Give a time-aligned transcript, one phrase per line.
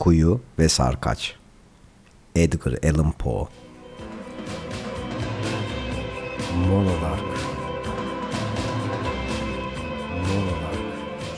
[0.00, 1.36] Kuyu ve Sarkaç
[2.36, 3.48] Edgar Allan Poe
[6.68, 7.20] Monolark
[10.28, 10.78] Monolark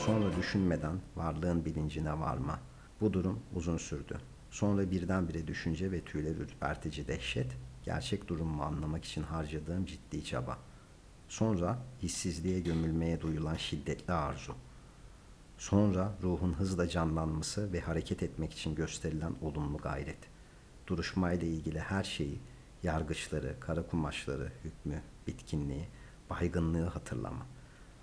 [0.05, 2.59] Sonra düşünmeden varlığın bilincine varma.
[3.01, 4.17] Bu durum uzun sürdü.
[4.51, 7.51] Sonra birdenbire düşünce ve tüyler ürpertici dehşet,
[7.85, 10.57] gerçek durumumu anlamak için harcadığım ciddi çaba.
[11.27, 14.55] Sonra hissizliğe gömülmeye duyulan şiddetli arzu.
[15.57, 20.19] Sonra ruhun hızla canlanması ve hareket etmek için gösterilen olumlu gayret.
[20.87, 22.39] Duruşmayla ilgili her şeyi,
[22.83, 25.87] yargıçları, kara kumaşları, hükmü, bitkinliği,
[26.29, 27.45] baygınlığı hatırlama.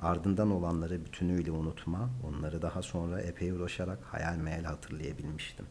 [0.03, 5.67] Ardından olanları bütünüyle unutma, onları daha sonra epey uğraşarak hayal meyal hatırlayabilmiştim.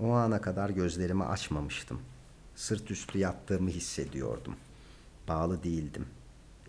[0.00, 2.00] O ana kadar gözlerimi açmamıştım.
[2.54, 4.56] Sırt üstü yattığımı hissediyordum.
[5.28, 6.06] Bağlı değildim.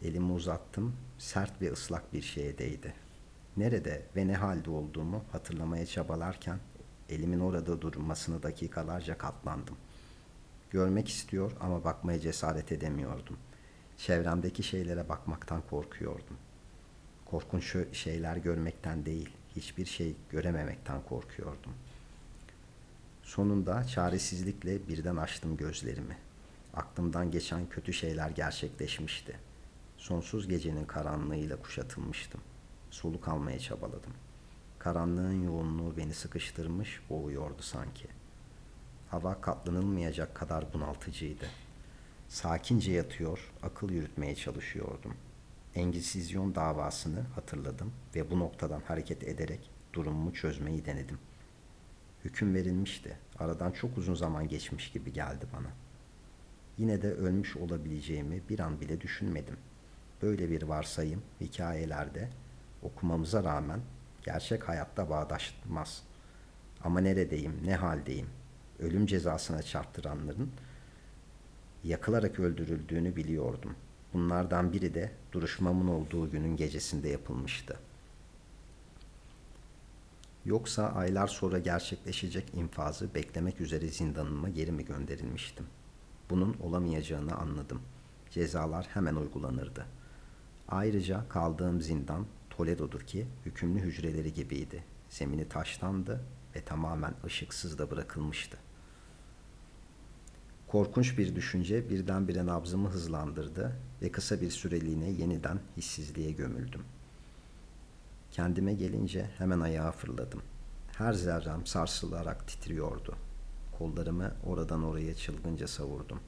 [0.04, 2.94] Elimi uzattım, sert ve ıslak bir şeye değdi.
[3.58, 6.60] Nerede ve ne halde olduğumu hatırlamaya çabalarken
[7.10, 9.76] elimin orada durmasını dakikalarca katlandım.
[10.70, 13.38] Görmek istiyor ama bakmaya cesaret edemiyordum.
[13.98, 16.38] Çevremdeki şeylere bakmaktan korkuyordum.
[17.26, 21.74] Korkunç şeyler görmekten değil, hiçbir şey görememekten korkuyordum.
[23.24, 26.18] Sonunda çaresizlikle birden açtım gözlerimi.
[26.74, 29.49] Aklımdan geçen kötü şeyler gerçekleşmişti.
[30.00, 32.42] Sonsuz gecenin karanlığıyla kuşatılmıştım.
[32.92, 34.14] Soluk almaya çabaladım.
[34.80, 38.08] Karanlığın yoğunluğu beni sıkıştırmış, boğuyordu sanki.
[39.10, 41.46] Hava katlanılmayacak kadar bunaltıcıydı.
[42.28, 45.14] Sakince yatıyor, akıl yürütmeye çalışıyordum.
[45.76, 51.18] Engizisyon davasını hatırladım ve bu noktadan hareket ederek durumumu çözmeyi denedim.
[52.26, 53.18] Hüküm verilmişti.
[53.40, 55.70] Aradan çok uzun zaman geçmiş gibi geldi bana.
[56.78, 59.58] Yine de ölmüş olabileceğimi bir an bile düşünmedim
[60.22, 62.30] böyle bir varsayım hikayelerde
[62.84, 63.80] okumamıza rağmen
[64.24, 66.04] gerçek hayatta bağdaşmaz.
[66.84, 68.28] Ama neredeyim, ne haldeyim?
[68.80, 70.52] Ölüm cezasına çarptıranların
[71.84, 73.76] yakılarak öldürüldüğünü biliyordum.
[74.14, 77.80] Bunlardan biri de duruşmamın olduğu günün gecesinde yapılmıştı.
[80.46, 85.66] Yoksa aylar sonra gerçekleşecek infazı beklemek üzere zindanıma geri mi gönderilmiştim?
[86.30, 87.82] Bunun olamayacağını anladım.
[88.32, 89.99] Cezalar hemen uygulanırdı.''
[90.70, 94.84] Ayrıca kaldığım zindan Toledo'dur ki hükümlü hücreleri gibiydi.
[95.10, 96.22] Zemini taştandı
[96.56, 98.58] ve tamamen ışıksız da bırakılmıştı.
[100.68, 106.82] Korkunç bir düşünce birdenbire nabzımı hızlandırdı ve kısa bir süreliğine yeniden hissizliğe gömüldüm.
[108.32, 110.42] Kendime gelince hemen ayağa fırladım.
[110.98, 113.16] Her zerrem sarsılarak titriyordu.
[113.78, 116.20] Kollarımı oradan oraya çılgınca savurdum.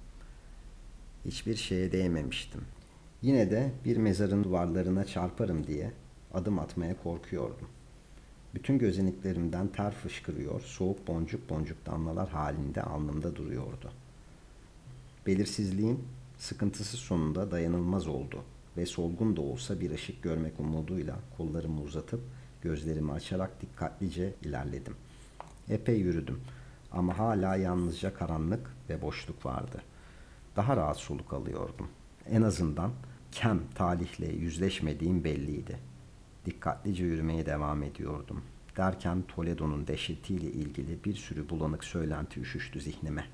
[1.25, 2.62] Hiçbir şeye değmemiştim.
[3.22, 5.92] Yine de bir mezarın duvarlarına çarparım diye
[6.34, 7.68] adım atmaya korkuyordum.
[8.56, 13.92] Bütün gözeneklerimden ter fışkırıyor, soğuk boncuk boncuk damlalar halinde alnımda duruyordu.
[15.28, 16.00] Belirsizliğim
[16.38, 18.44] sıkıntısı sonunda dayanılmaz oldu
[18.78, 22.22] ve solgun da olsa bir ışık görmek umuduyla kollarımı uzatıp
[22.62, 24.96] gözlerimi açarak dikkatlice ilerledim.
[25.70, 26.40] Epey yürüdüm
[26.92, 29.82] ama hala yalnızca karanlık ve boşluk vardı.
[30.56, 31.88] Daha rahat soluk alıyordum.
[32.30, 32.92] En azından
[33.31, 35.80] kem talihle yüzleşmediğim belliydi.
[36.46, 38.44] Dikkatlice yürümeye devam ediyordum.
[38.78, 43.25] Derken Toledo'nun dehşetiyle ilgili bir sürü bulanık söylenti üşüştü zihnime.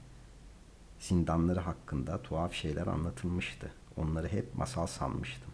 [1.00, 3.72] Zindanları hakkında tuhaf şeyler anlatılmıştı.
[3.98, 5.52] Onları hep masal sanmıştım.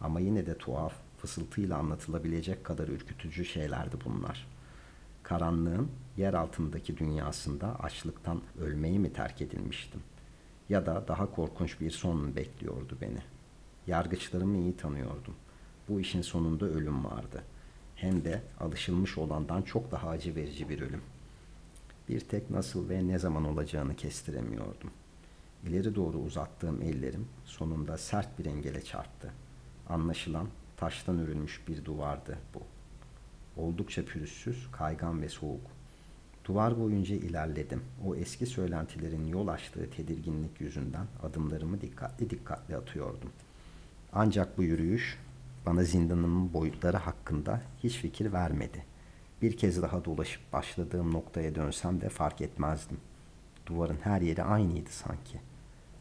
[0.00, 4.46] Ama yine de tuhaf, fısıltıyla anlatılabilecek kadar ürkütücü şeylerdi bunlar.
[5.22, 10.00] Karanlığın yer altındaki dünyasında açlıktan ölmeyi mi terk edilmiştim?
[10.68, 13.33] Ya da daha korkunç bir son mu bekliyordu beni?''
[13.86, 15.34] Yargıçlarımı iyi tanıyordum.
[15.88, 17.42] Bu işin sonunda ölüm vardı.
[17.96, 21.02] Hem de alışılmış olandan çok daha acı verici bir ölüm.
[22.08, 24.90] Bir tek nasıl ve ne zaman olacağını kestiremiyordum.
[25.64, 29.32] İleri doğru uzattığım ellerim sonunda sert bir engele çarptı.
[29.88, 32.60] Anlaşılan taştan örülmüş bir duvardı bu.
[33.62, 35.66] Oldukça pürüzsüz, kaygan ve soğuk.
[36.44, 37.82] Duvar boyunca ilerledim.
[38.06, 43.53] O eski söylentilerin yol açtığı tedirginlik yüzünden adımlarımı dikkatli dikkatli atıyordum.''
[44.16, 45.18] Ancak bu yürüyüş
[45.66, 48.84] bana zindanımın boyutları hakkında hiç fikir vermedi.
[49.42, 52.96] Bir kez daha dolaşıp başladığım noktaya dönsem de fark etmezdim.
[53.66, 55.40] Duvarın her yeri aynıydı sanki.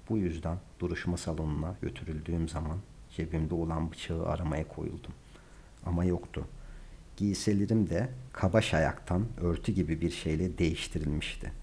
[0.10, 2.77] Bu yüzden duruşma salonuna götürüldüğüm zaman
[3.10, 5.13] cebimde olan bıçağı aramaya koyuldum.
[5.86, 6.48] Ama yoktu.
[7.18, 11.62] Giysilerim de kabaş ayaktan örtü gibi bir şeyle değiştirilmişti.''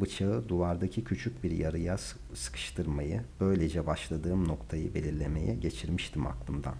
[0.00, 1.98] Bıçağı duvardaki küçük bir yarıya
[2.34, 6.74] sıkıştırmayı, böylece başladığım noktayı belirlemeye geçirmiştim aklımdan.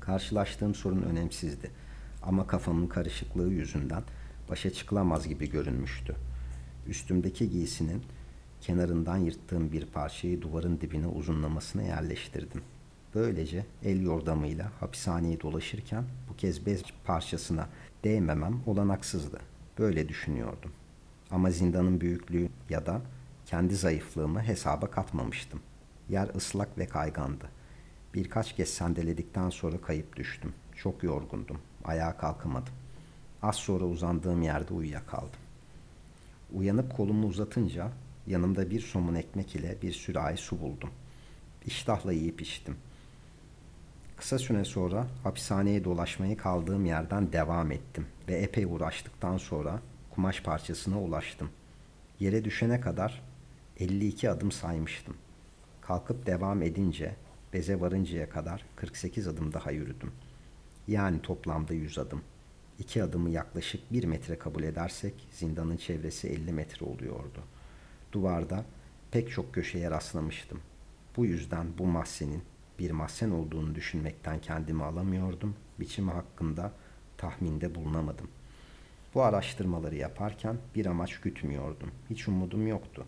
[0.00, 1.70] Karşılaştığım sorun önemsizdi.
[2.22, 4.02] Ama kafamın karışıklığı yüzünden
[4.50, 6.14] başa çıkılamaz gibi görünmüştü.
[6.86, 8.02] Üstümdeki giysinin
[8.60, 12.62] kenarından yırttığım bir parçayı duvarın dibine uzunlamasına yerleştirdim.
[13.14, 17.68] Böylece el yordamıyla hapishaneyi dolaşırken bu kez bez parçasına
[18.04, 19.40] değmemem olanaksızdı.
[19.78, 20.72] Böyle düşünüyordum.
[21.30, 23.00] Ama zindanın büyüklüğü ya da
[23.46, 25.60] kendi zayıflığımı hesaba katmamıştım.
[26.08, 27.44] Yer ıslak ve kaygandı.
[28.14, 30.52] Birkaç kez sendeledikten sonra kayıp düştüm.
[30.76, 31.58] Çok yorgundum.
[31.84, 32.72] Ayağa kalkamadım.
[33.42, 35.40] Az sonra uzandığım yerde uyuyakaldım.
[36.54, 37.88] Uyanıp kolumu uzatınca
[38.26, 40.90] yanımda bir somun ekmek ile bir sürahi su buldum.
[41.66, 42.76] İştahla yiyip içtim.
[44.16, 51.00] Kısa süre sonra hapishaneye dolaşmayı kaldığım yerden devam ettim ve epey uğraştıktan sonra kumaş parçasına
[51.00, 51.50] ulaştım.
[52.20, 53.22] Yere düşene kadar
[53.78, 55.16] 52 adım saymıştım.
[55.80, 57.14] Kalkıp devam edince
[57.52, 60.12] beze varıncaya kadar 48 adım daha yürüdüm.
[60.88, 62.22] Yani toplamda 100 adım.
[62.78, 67.42] İki adımı yaklaşık bir metre kabul edersek zindanın çevresi 50 metre oluyordu.
[68.12, 68.64] Duvarda
[69.10, 70.60] pek çok köşeye rastlamıştım.
[71.16, 72.42] Bu yüzden bu mahzenin
[72.78, 75.56] bir mahzen olduğunu düşünmekten kendimi alamıyordum.
[75.80, 76.72] Biçimi hakkında
[77.16, 78.28] tahminde bulunamadım.
[79.14, 81.90] Bu araştırmaları yaparken bir amaç gütmüyordum.
[82.10, 83.06] Hiç umudum yoktu.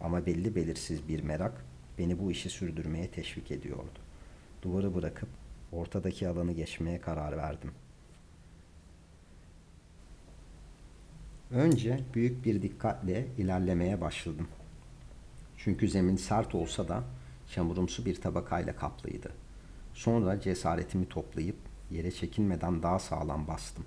[0.00, 1.64] Ama belli belirsiz bir merak
[1.98, 3.98] beni bu işi sürdürmeye teşvik ediyordu.
[4.62, 5.28] Duvarı bırakıp
[5.72, 7.70] ortadaki alanı geçmeye karar verdim.
[11.50, 14.48] Önce büyük bir dikkatle ilerlemeye başladım.
[15.56, 17.04] Çünkü zemin sert olsa da
[17.48, 19.32] çamurumsu bir tabakayla kaplıydı.
[19.94, 21.56] Sonra cesaretimi toplayıp
[21.90, 23.84] yere çekinmeden daha sağlam bastım.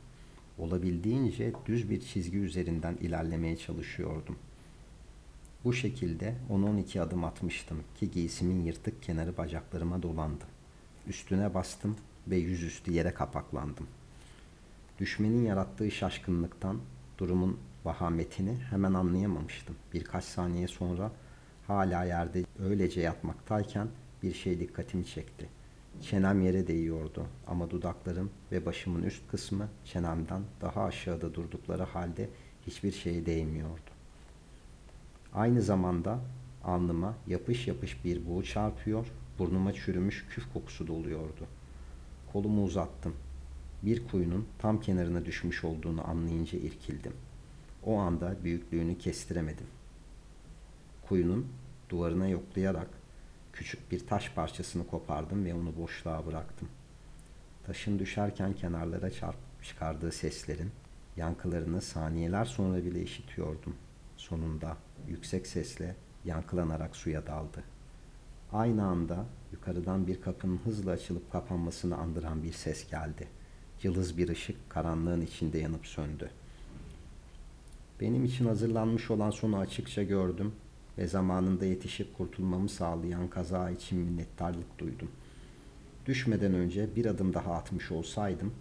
[0.58, 4.36] Olabildiğince düz bir çizgi üzerinden ilerlemeye çalışıyordum.
[5.64, 10.44] Bu şekilde 10-12 adım atmıştım ki giysimin yırtık kenarı bacaklarıma dolandı.
[11.08, 11.96] Üstüne bastım
[12.28, 13.88] ve yüzüstü yere kapaklandım.
[15.00, 16.80] Düşmenin yarattığı şaşkınlıktan
[17.18, 19.76] durumun vahametini hemen anlayamamıştım.
[19.94, 21.12] Birkaç saniye sonra
[21.68, 23.88] hala yerde öylece yatmaktayken
[24.24, 25.50] bir şey dikkatimi çekti.
[26.02, 32.30] Çenem yere değiyordu ama dudaklarım ve başımın üst kısmı çenemden daha aşağıda durdukları halde
[32.68, 33.92] hiçbir şeye değmiyordu.
[35.34, 36.20] Aynı zamanda
[36.64, 39.08] alnıma yapış yapış bir buğu çarpıyor,
[39.40, 41.48] burnuma çürümüş küf kokusu doluyordu.
[42.34, 43.14] Kolumu uzattım.
[43.84, 47.14] Bir kuyunun tam kenarına düşmüş olduğunu anlayınca irkildim.
[47.86, 49.68] O anda büyüklüğünü kestiremedim.
[51.08, 51.48] Kuyunun
[51.90, 52.88] duvarına yoklayarak
[53.54, 56.70] küçük bir taş parçasını kopardım ve onu boşluğa bıraktım.
[57.66, 60.72] Taşın düşerken kenarlara çarpıp çıkardığı seslerin
[61.18, 63.76] yankılarını saniyeler sonra bile işitiyordum.
[64.18, 64.78] Sonunda
[65.08, 65.96] yüksek sesle
[66.26, 67.64] yankılanarak suya daldı.
[68.54, 73.28] Aynı anda yukarıdan bir kapının hızla açılıp kapanmasını andıran bir ses geldi.
[73.84, 76.30] Yıldız bir ışık karanlığın içinde yanıp söndü.
[78.02, 80.56] Benim için hazırlanmış olan sonu açıkça gördüm
[80.98, 85.08] ve zamanında yetişip kurtulmamı sağlayan kaza için minnettarlık duydum.
[86.06, 88.54] Düşmeden önce bir adım daha atmış olsaydım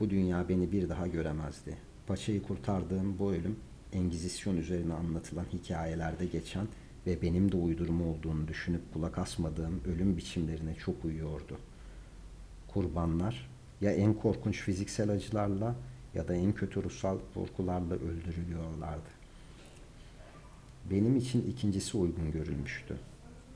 [0.00, 1.76] bu dünya beni bir daha göremezdi.
[2.06, 3.56] Paçayı kurtardığım bu ölüm
[3.92, 6.66] Engizisyon üzerine anlatılan hikayelerde geçen
[7.06, 11.58] ve benim de uydurma olduğunu düşünüp kulak asmadığım ölüm biçimlerine çok uyuyordu.
[12.68, 15.74] Kurbanlar ya en korkunç fiziksel acılarla
[16.14, 19.21] ya da en kötü ruhsal korkularla öldürülüyorlardı.
[20.90, 22.96] Benim için ikincisi uygun görülmüştü.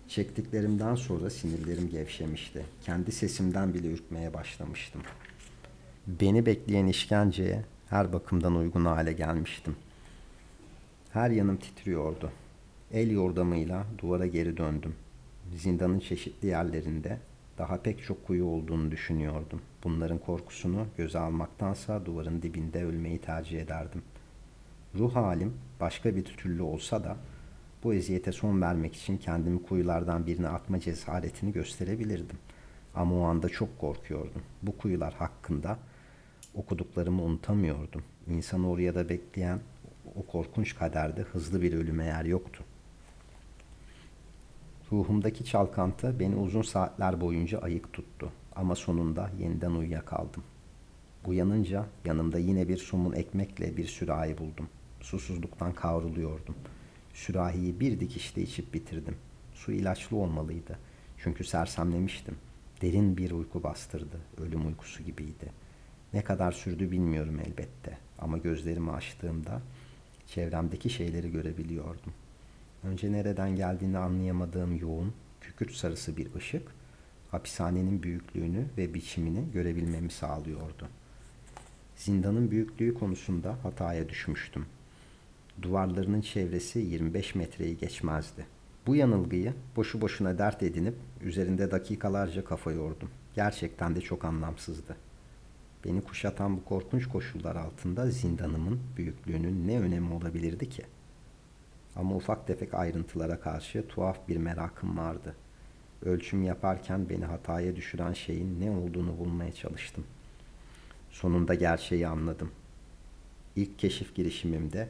[0.09, 2.65] Çektiklerimden sonra sinirlerim gevşemişti.
[2.83, 5.03] Kendi sesimden bile ürkmeye başlamıştım.
[6.07, 9.77] Beni bekleyen işkenceye her bakımdan uygun hale gelmiştim.
[11.13, 12.31] Her yanım titriyordu.
[12.93, 14.95] El yordamıyla duvara geri döndüm.
[15.57, 17.19] Zindanın çeşitli yerlerinde
[17.59, 19.61] daha pek çok kuyu olduğunu düşünüyordum.
[19.85, 24.03] Bunların korkusunu göze almaktansa duvarın dibinde ölmeyi tercih ederdim.
[24.99, 27.17] Ruh halim başka bir türlü olsa da
[27.85, 32.39] bu eziyete son vermek için kendimi kuyulardan birine atma cesaretini gösterebilirdim.
[32.95, 34.43] Ama o anda çok korkuyordum.
[34.63, 35.79] Bu kuyular hakkında
[36.55, 38.03] okuduklarımı unutamıyordum.
[38.29, 39.61] İnsanı oraya da bekleyen
[40.15, 42.65] o korkunç kaderde hızlı bir ölüme yer yoktu.
[44.93, 50.43] Ruhumdaki çalkantı beni uzun saatler boyunca ayık tuttu ama sonunda yeniden uyuyakaldım.
[51.27, 54.69] Uyanınca yanımda yine bir somun ekmekle bir sürahi buldum.
[55.07, 56.55] Susuzluktan kavruluyordum.
[57.15, 59.17] Sürahiyi bir dikişte içip bitirdim.
[59.55, 60.79] Su ilaçlı olmalıydı.
[61.19, 62.35] Çünkü sersemlemiştim.
[62.83, 64.21] Derin bir uyku bastırdı.
[64.39, 65.53] Ölüm uykusu gibiydi.
[66.13, 67.99] Ne kadar sürdü bilmiyorum elbette.
[68.19, 69.63] Ama gözlerimi açtığımda
[70.27, 72.13] çevremdeki şeyleri görebiliyordum.
[72.85, 76.69] Önce nereden geldiğini anlayamadığım yoğun, kükürt sarısı bir ışık,
[77.31, 80.89] hapishanenin büyüklüğünü ve biçimini görebilmemi sağlıyordu.
[81.97, 84.67] Zindanın büyüklüğü konusunda hataya düşmüştüm.
[85.63, 88.47] Duvarlarının çevresi 25 metreyi geçmezdi.
[88.87, 93.11] Bu yanılgıyı boşu boşuna dert edinip üzerinde dakikalarca kafa yordum.
[93.35, 94.97] Gerçekten de çok anlamsızdı.
[95.85, 100.83] Beni kuşatan bu korkunç koşullar altında zindanımın büyüklüğünün ne önemi olabilirdi ki?
[101.97, 105.35] Ama ufak tefek ayrıntılara karşı tuhaf bir merakım vardı.
[106.03, 110.05] Ölçüm yaparken beni hataya düşüren şeyin ne olduğunu bulmaya çalıştım.
[111.11, 112.51] Sonunda gerçeği anladım.
[113.57, 114.89] İlk keşif girişimimde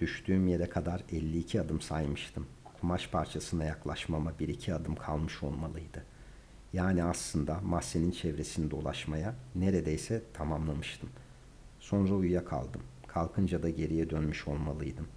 [0.00, 2.46] düştüğüm yere kadar 52 adım saymıştım.
[2.80, 6.04] Kumaş parçasına yaklaşmama bir iki adım kalmış olmalıydı.
[6.72, 11.08] Yani aslında mahzenin çevresini dolaşmaya neredeyse tamamlamıştım.
[11.80, 12.82] Sonra uyuyakaldım.
[13.06, 15.08] Kalkınca da geriye dönmüş olmalıydım.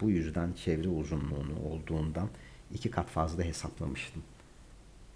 [0.00, 2.28] Bu yüzden çevre uzunluğunu olduğundan
[2.72, 4.22] iki kat fazla hesaplamıştım.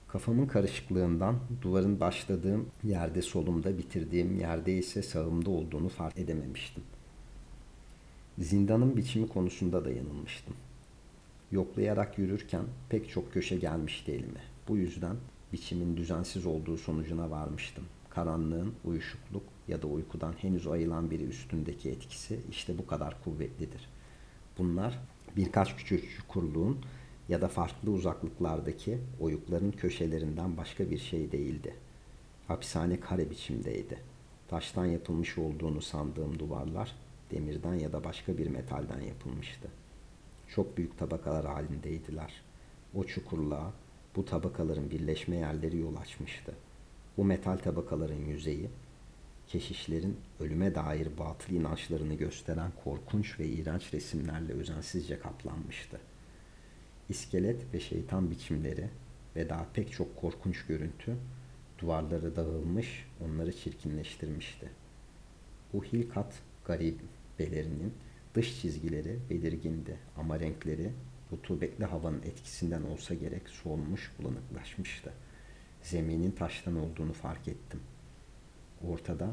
[0.08, 6.82] Kafamın karışıklığından duvarın başladığım yerde solumda bitirdiğim yerde ise sağımda olduğunu fark edememiştim.
[8.40, 10.54] Zindanın biçimi konusunda da yanılmıştım.
[11.52, 14.40] Yoklayarak yürürken pek çok köşe gelmişti elime.
[14.68, 15.16] Bu yüzden
[15.52, 17.84] biçimin düzensiz olduğu sonucuna varmıştım.
[18.10, 23.88] Karanlığın uyuşukluk ya da uykudan henüz ayılan biri üstündeki etkisi işte bu kadar kuvvetlidir.
[24.58, 24.98] Bunlar
[25.36, 26.78] birkaç küçük çukurluğun
[27.28, 31.74] ya da farklı uzaklıklardaki oyukların köşelerinden başka bir şey değildi.
[32.48, 33.98] Hapishane kare biçimdeydi.
[34.48, 36.94] Taştan yapılmış olduğunu sandığım duvarlar
[37.30, 39.68] demirden ya da başka bir metalden yapılmıştı.
[40.48, 42.42] Çok büyük tabakalar halindeydiler.
[42.94, 43.72] O çukurluğa
[44.16, 46.54] bu tabakaların birleşme yerleri yol açmıştı.
[47.16, 48.70] Bu metal tabakaların yüzeyi,
[49.46, 56.00] keşişlerin ölüme dair batıl inançlarını gösteren korkunç ve iğrenç resimlerle özensizce kaplanmıştı.
[57.08, 58.88] İskelet ve şeytan biçimleri
[59.36, 61.16] ve daha pek çok korkunç görüntü
[61.78, 64.70] duvarları dağılmış, onları çirkinleştirmişti.
[65.72, 66.34] Bu hilkat
[67.40, 67.94] garibelerinin
[68.34, 70.92] dış çizgileri belirgindi ama renkleri
[71.32, 75.12] rutubetli havanın etkisinden olsa gerek solmuş bulanıklaşmıştı.
[75.82, 77.80] Zeminin taştan olduğunu fark ettim.
[78.88, 79.30] Ortada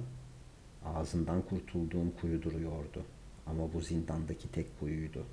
[0.86, 3.06] ağzından kurtulduğum kuyu duruyordu.
[3.48, 5.26] Ama bu zindandaki tek kuyuydu.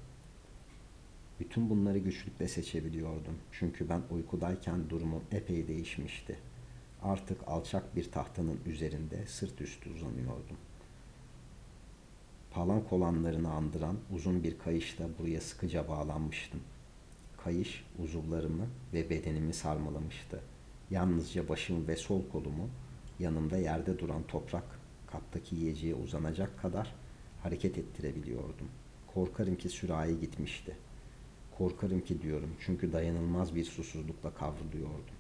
[1.40, 3.35] Bütün bunları güçlükle seçebiliyordum.
[3.52, 6.38] Çünkü ben uykudayken durumum epey değişmişti.
[7.02, 10.57] Artık alçak bir tahtanın üzerinde sırt üstü uzanıyordum.
[12.54, 16.61] Palan kolanlarını andıran uzun bir kayışla buraya sıkıca bağlanmıştım.
[17.44, 20.40] Kayış uzuvlarımı ve bedenimi sarmalamıştı.
[20.90, 22.68] Yalnızca başım ve sol kolumu
[23.18, 24.64] yanımda yerde duran toprak
[25.06, 26.94] kaptaki yiyeceğe uzanacak kadar
[27.42, 28.68] hareket ettirebiliyordum.
[29.14, 30.76] Korkarım ki sürahi gitmişti.
[31.58, 35.14] Korkarım ki diyorum çünkü dayanılmaz bir susuzlukla kavruluyordum.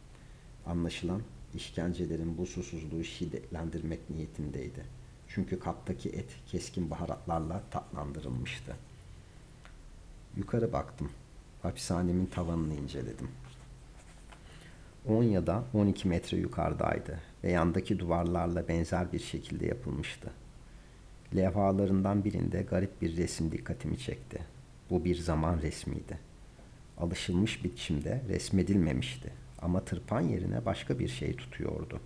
[0.66, 1.22] Anlaşılan
[1.54, 5.03] işkencelerin bu susuzluğu şiddetlendirmek niyetindeydi.
[5.28, 8.76] Çünkü kaptaki et keskin baharatlarla tatlandırılmıştı.
[10.36, 11.10] Yukarı baktım.
[11.62, 13.28] Hapishanemin tavanını inceledim.
[15.08, 20.30] 10 ya da 12 metre yukarıdaydı ve yandaki duvarlarla benzer bir şekilde yapılmıştı.
[21.36, 24.38] Levhalarından birinde garip bir resim dikkatimi çekti.
[24.90, 26.18] Bu bir zaman resmiydi.
[26.98, 32.00] Alışılmış biçimde resmedilmemişti ama tırpan yerine başka bir şey tutuyordu.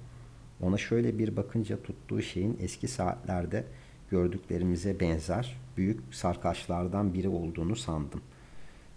[0.61, 3.65] Ona şöyle bir bakınca tuttuğu şeyin eski saatlerde
[4.11, 8.21] gördüklerimize benzer büyük sarkaçlardan biri olduğunu sandım.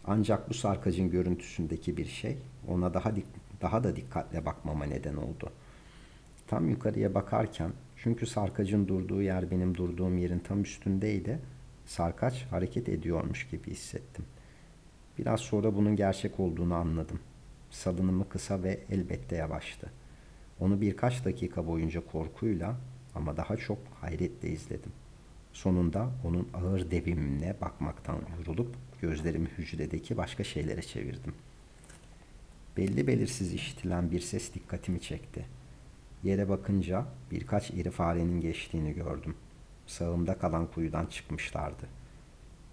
[0.05, 2.37] Ancak bu sarkacın görüntüsündeki bir şey
[2.67, 3.25] ona daha dik
[3.61, 5.51] daha da dikkatle bakmama neden oldu.
[6.47, 11.39] Tam yukarıya bakarken çünkü sarkacın durduğu yer benim durduğum yerin tam üstündeydi.
[11.85, 14.25] Sarkaç hareket ediyormuş gibi hissettim.
[15.17, 17.19] Biraz sonra bunun gerçek olduğunu anladım.
[17.69, 19.91] Salınımı kısa ve elbette yavaştı.
[20.61, 22.75] Onu birkaç dakika boyunca korkuyla
[23.15, 24.91] ama daha çok hayretle izledim.
[25.53, 31.33] Sonunda onun ağır devimine bakmaktan yorulup gözlerimi hücredeki başka şeylere çevirdim.
[32.77, 35.45] Belli belirsiz işitilen bir ses dikkatimi çekti.
[36.23, 39.35] Yere bakınca birkaç iri farenin geçtiğini gördüm.
[39.87, 41.85] Sağımda kalan kuyudan çıkmışlardı.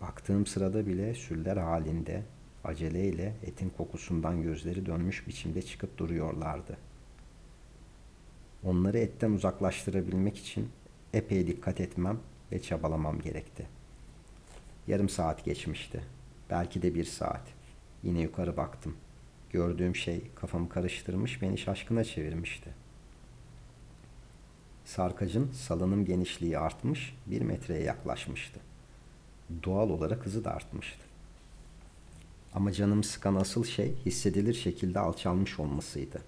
[0.01, 2.23] Baktığım sırada bile süller halinde
[2.65, 6.77] aceleyle etin kokusundan gözleri dönmüş biçimde çıkıp duruyorlardı.
[8.65, 10.69] Onları etten uzaklaştırabilmek için
[11.13, 12.19] epey dikkat etmem
[12.53, 13.67] ve çabalamam gerekti.
[14.87, 16.05] Yarım saat geçmişti.
[16.51, 17.43] Belki de bir saat.
[18.03, 18.97] Yine yukarı baktım.
[19.51, 22.71] Gördüğüm şey kafamı karıştırmış, beni şaşkına çevirmişti.
[24.85, 28.61] Sarkacın salınım genişliği artmış, bir metreye yaklaşmıştı.
[29.65, 31.05] Doğal olarak hızı da artmıştı.
[32.55, 36.23] Ama canımı sıkan asıl şey hissedilir şekilde alçalmış olmasıydı.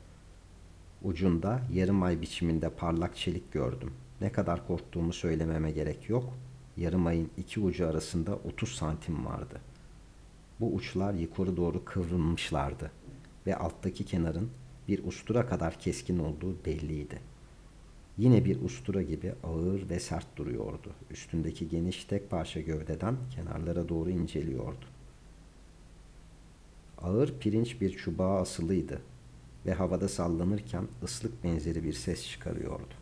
[1.02, 3.92] Ucunda yarım ay biçiminde parlak çelik gördüm.
[4.20, 6.34] Ne kadar korktuğumu söylememe gerek yok.
[6.76, 9.60] Yarım ayın iki ucu arasında 30 santim vardı.
[10.60, 12.90] Bu uçlar yukarı doğru kıvrılmışlardı
[13.46, 14.50] ve alttaki kenarın
[14.88, 17.18] bir ustura kadar keskin olduğu belliydi.
[18.18, 20.92] Yine bir ustura gibi ağır ve sert duruyordu.
[21.10, 24.84] Üstündeki geniş tek parça gövdeden kenarlara doğru inceliyordu.
[27.02, 29.00] Ağır pirinç bir çubuğa asılıydı
[29.66, 32.94] ve havada sallanırken ıslık benzeri bir ses çıkarıyordu.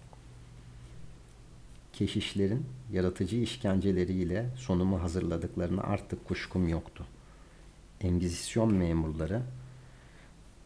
[1.93, 7.05] Keşişlerin yaratıcı işkenceleriyle sonumu hazırladıklarını artık kuşkum yoktu.
[8.01, 9.43] Engizisyon memurları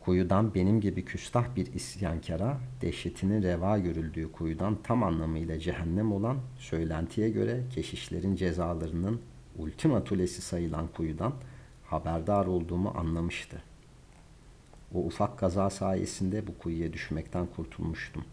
[0.05, 7.31] kuyudan benim gibi küstah bir isyankara dehşetinin reva görüldüğü kuyudan tam anlamıyla cehennem olan söylentiye
[7.31, 9.21] göre keşişlerin cezalarının
[9.59, 11.33] ultimatulesi sayılan kuyudan
[11.87, 13.63] haberdar olduğumu anlamıştı.
[14.95, 18.25] O ufak kaza sayesinde bu kuyuya düşmekten kurtulmuştum.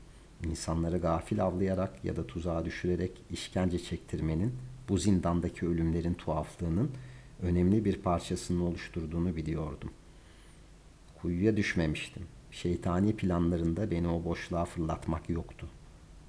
[0.45, 4.53] İnsanları gafil avlayarak ya da tuzağa düşürerek işkence çektirmenin
[4.89, 6.91] bu zindandaki ölümlerin tuhaflığının
[7.41, 9.91] önemli bir parçasını oluşturduğunu biliyordum.
[11.21, 12.23] Kuyuya düşmemiştim.
[12.51, 15.67] Şeytani planlarında beni o boşluğa fırlatmak yoktu.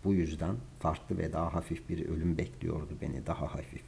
[0.04, 3.82] Bu yüzden farklı ve daha hafif bir ölüm bekliyordu beni, daha hafif.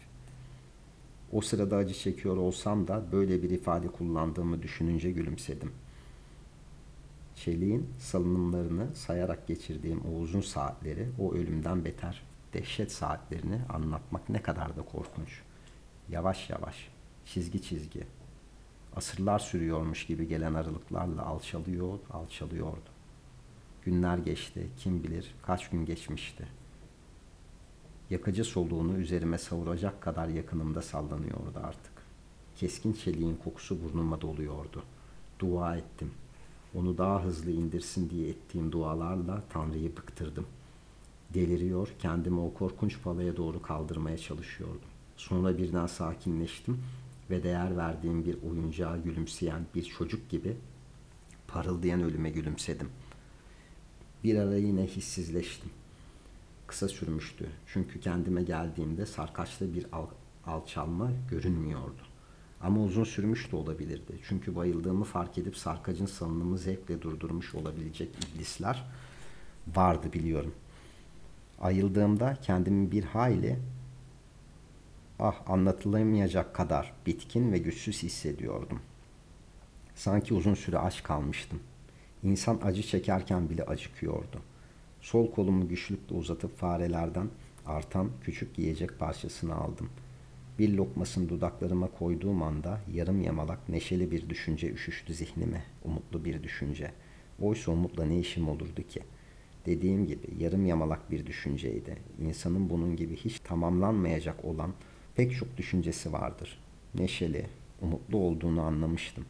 [1.32, 5.72] O sırada acı çekiyor olsam da böyle bir ifade kullandığımı düşününce gülümsedim.
[7.44, 12.22] Çeliğin salınımlarını sayarak geçirdiğim o uzun saatleri, o ölümden beter
[12.52, 15.42] dehşet saatlerini anlatmak ne kadar da korkunç.
[16.08, 16.88] Yavaş yavaş,
[17.26, 18.06] çizgi çizgi,
[18.96, 22.90] asırlar sürüyormuş gibi gelen aralıklarla alçalıyor, alçalıyordu.
[23.84, 26.48] Günler geçti, kim bilir kaç gün geçmişti.
[28.10, 31.92] Yakıcı soluğunu üzerime savuracak kadar yakınımda sallanıyordu artık.
[32.56, 34.82] Keskin çeliğin kokusu burnuma doluyordu.
[35.38, 36.10] Dua ettim.
[36.74, 40.46] Onu daha hızlı indirsin diye ettiğim dualarla Tanrı'yı bıktırdım.
[41.34, 44.88] Deliriyor, kendimi o korkunç palaya doğru kaldırmaya çalışıyordum.
[45.16, 46.80] Sonra birden sakinleştim
[47.30, 50.56] ve değer verdiğim bir oyuncağa gülümseyen bir çocuk gibi
[51.48, 52.88] parıldayan ölüme gülümsedim.
[54.24, 55.70] Bir ara yine hissizleştim.
[56.66, 57.48] Kısa sürmüştü.
[57.66, 60.06] Çünkü kendime geldiğimde sarkaçta bir al
[60.46, 62.11] alçalma görünmüyordu.
[62.62, 64.18] Ama uzun sürmüş de olabilirdi.
[64.28, 68.84] Çünkü bayıldığımı fark edip sarkacın salınımı zevkle durdurmuş olabilecek iblisler
[69.76, 70.54] vardı biliyorum.
[71.60, 73.58] Ayıldığımda kendimi bir hayli
[75.18, 78.80] ah anlatılamayacak kadar bitkin ve güçsüz hissediyordum.
[79.94, 81.60] Sanki uzun süre aç kalmıştım.
[82.22, 84.40] İnsan acı çekerken bile acıkıyordu.
[85.00, 87.28] Sol kolumu güçlükle uzatıp farelerden
[87.66, 89.88] artan küçük yiyecek parçasını aldım.
[90.62, 95.64] Bir lokmasını dudaklarıma koyduğum anda yarım yamalak neşeli bir düşünce üşüştü zihnime.
[95.84, 96.92] Umutlu bir düşünce.
[97.40, 99.00] Oysa umutla ne işim olurdu ki?
[99.66, 101.96] Dediğim gibi yarım yamalak bir düşünceydi.
[102.20, 104.72] İnsanın bunun gibi hiç tamamlanmayacak olan
[105.14, 106.58] pek çok düşüncesi vardır.
[106.94, 107.46] Neşeli,
[107.80, 109.24] umutlu olduğunu anlamıştım.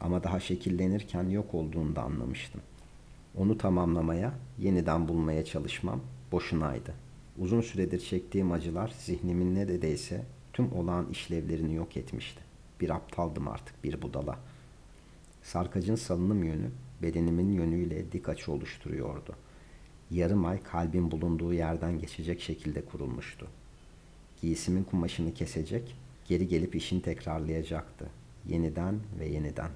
[0.00, 2.60] Ama daha şekillenirken yok olduğunu da anlamıştım.
[3.36, 6.00] Onu tamamlamaya, yeniden bulmaya çalışmam
[6.32, 6.94] boşunaydı.
[7.38, 12.40] Uzun süredir çektiğim acılar zihnimin ne dedeyse tüm olağan işlevlerini yok etmişti.
[12.80, 14.38] Bir aptaldım artık, bir budala.
[15.42, 16.70] Sarkacın salınım yönü
[17.02, 19.36] bedenimin yönüyle dik açı oluşturuyordu.
[20.10, 23.48] Yarım ay kalbin bulunduğu yerden geçecek şekilde kurulmuştu
[24.42, 25.96] giysimin kumaşını kesecek,
[26.28, 28.06] geri gelip işini tekrarlayacaktı.
[28.48, 29.70] Yeniden ve yeniden.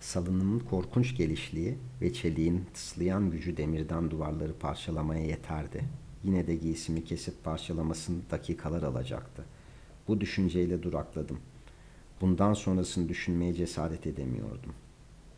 [0.00, 5.84] Salınımın korkunç gelişliği ve çeliğin tıslayan gücü demirden duvarları parçalamaya yeterdi.
[6.24, 9.44] Yine de giysimi kesip parçalamasını dakikalar alacaktı.
[10.08, 11.38] Bu düşünceyle durakladım.
[12.20, 14.74] Bundan sonrasını düşünmeye cesaret edemiyordum.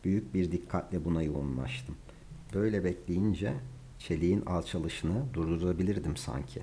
[0.05, 1.95] Büyük bir dikkatle buna yoğunlaştım.
[2.55, 3.55] Böyle bekleyince
[3.99, 6.63] çeliğin alçalışını durdurabilirdim sanki.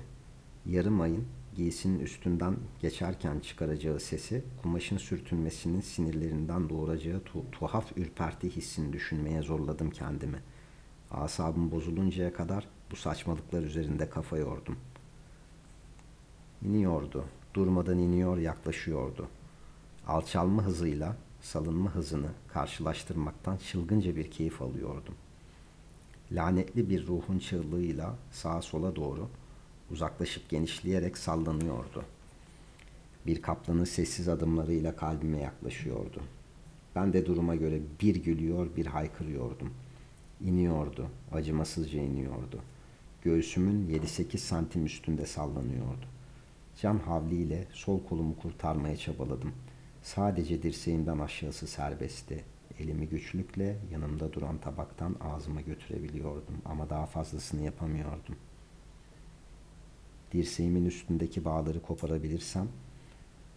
[0.66, 1.24] Yarım ayın
[1.56, 9.90] giysinin üstünden geçerken çıkaracağı sesi, kumaşın sürtünmesinin sinirlerinden doğuracağı tu- tuhaf ürperti hissini düşünmeye zorladım
[9.90, 10.38] kendimi.
[11.10, 14.76] Asabım bozuluncaya kadar bu saçmalıklar üzerinde kafa yordum.
[16.64, 19.28] İniyordu, durmadan iniyor yaklaşıyordu.
[20.06, 25.14] Alçalma hızıyla salınma hızını karşılaştırmaktan çılgınca bir keyif alıyordum.
[26.32, 29.28] Lanetli bir ruhun çığlığıyla sağa sola doğru
[29.90, 32.04] uzaklaşıp genişleyerek sallanıyordu.
[33.26, 36.22] Bir kaplanın sessiz adımlarıyla kalbime yaklaşıyordu.
[36.94, 39.70] Ben de duruma göre bir gülüyor bir haykırıyordum.
[40.40, 42.60] İniyordu, acımasızca iniyordu.
[43.22, 46.11] Göğsümün 7-8 santim üstünde sallanıyordu.
[46.80, 49.52] Can havliyle sol kolumu kurtarmaya çabaladım.
[50.02, 52.44] Sadece dirseğimden aşağısı serbestti.
[52.78, 58.52] Elimi güçlükle yanımda duran tabaktan ağzıma götürebiliyordum ama daha fazlasını yapamıyordum.''
[60.32, 62.68] Dirseğimin üstündeki bağları koparabilirsem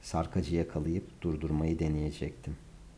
[0.02, 2.56] sarkacı yakalayıp durdurmayı deneyecektim.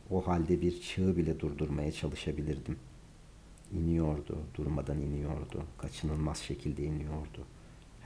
[0.09, 2.79] O halde bir çığı bile durdurmaya çalışabilirdim.
[3.73, 7.45] İniyordu, durmadan iniyordu, kaçınılmaz şekilde iniyordu.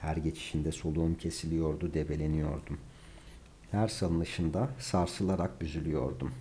[0.02, 2.78] Her geçişinde soluğum kesiliyordu, debeleniyordum.
[3.72, 6.32] Her salınışında sarsılarak büzülüyordum.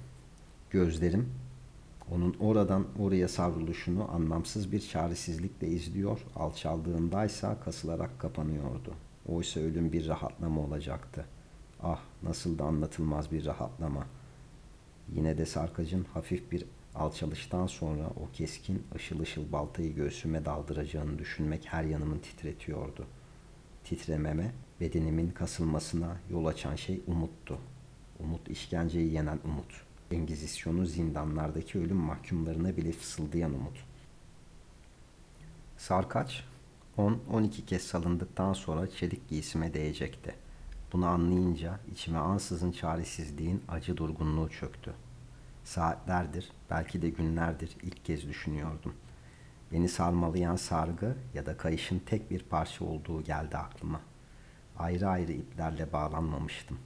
[0.71, 1.29] Gözlerim
[2.11, 8.95] onun oradan oraya savruluşunu anlamsız bir çaresizlikle izliyor, alçaldığındaysa kasılarak kapanıyordu.
[9.29, 11.25] Oysa ölüm bir rahatlama olacaktı.
[11.83, 14.07] Ah nasıl da anlatılmaz bir rahatlama.
[15.15, 21.67] Yine de sarkacın hafif bir alçalıştan sonra o keskin ışıl ışıl baltayı göğsüme daldıracağını düşünmek
[21.67, 23.07] her yanımı titretiyordu.
[23.85, 27.59] Titrememe, bedenimin kasılmasına yol açan şey umuttu.
[28.21, 29.83] Umut işkenceyi yenen umut.
[30.11, 33.85] Engizisyonu zindanlardaki ölüm mahkumlarına bile fısıldayan umut.
[35.79, 36.45] Sarkaç
[36.99, 40.35] 10-12 kez salındıktan sonra çelik giysime değecekti.
[40.93, 44.95] Bunu anlayınca içime ansızın çaresizliğin acı durgunluğu çöktü.
[45.65, 48.95] Saatlerdir, belki de günlerdir ilk kez düşünüyordum.
[49.73, 54.01] Beni sarmalayan sargı ya da kayışın tek bir parça olduğu geldi aklıma.
[54.79, 56.79] Ayrı ayrı iplerle bağlanmamıştım.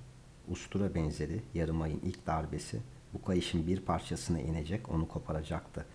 [0.49, 2.81] Ustura benzeri yarım ayın ilk darbesi
[3.14, 5.87] bu kayışın bir parçasına inecek onu koparacaktı.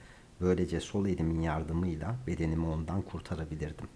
[0.41, 3.87] Böylece sol elimin yardımıyla bedenimi ondan kurtarabilirdim.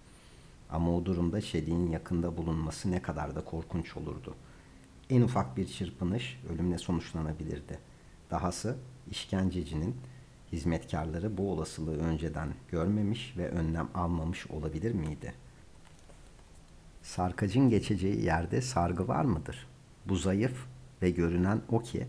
[0.69, 4.36] Ama o durumda çeliğin yakında bulunması ne kadar da korkunç olurdu.
[5.10, 7.79] En ufak bir çırpınış ölümle sonuçlanabilirdi.
[8.32, 8.77] Dahası
[9.12, 9.95] işkencecinin
[10.53, 15.33] hizmetkarları bu olasılığı önceden görmemiş ve önlem almamış olabilir miydi?
[17.01, 19.67] Sarkacın geçeceği yerde sargı var mıdır?
[20.05, 20.65] Bu zayıf
[21.01, 22.07] ve görünen o ki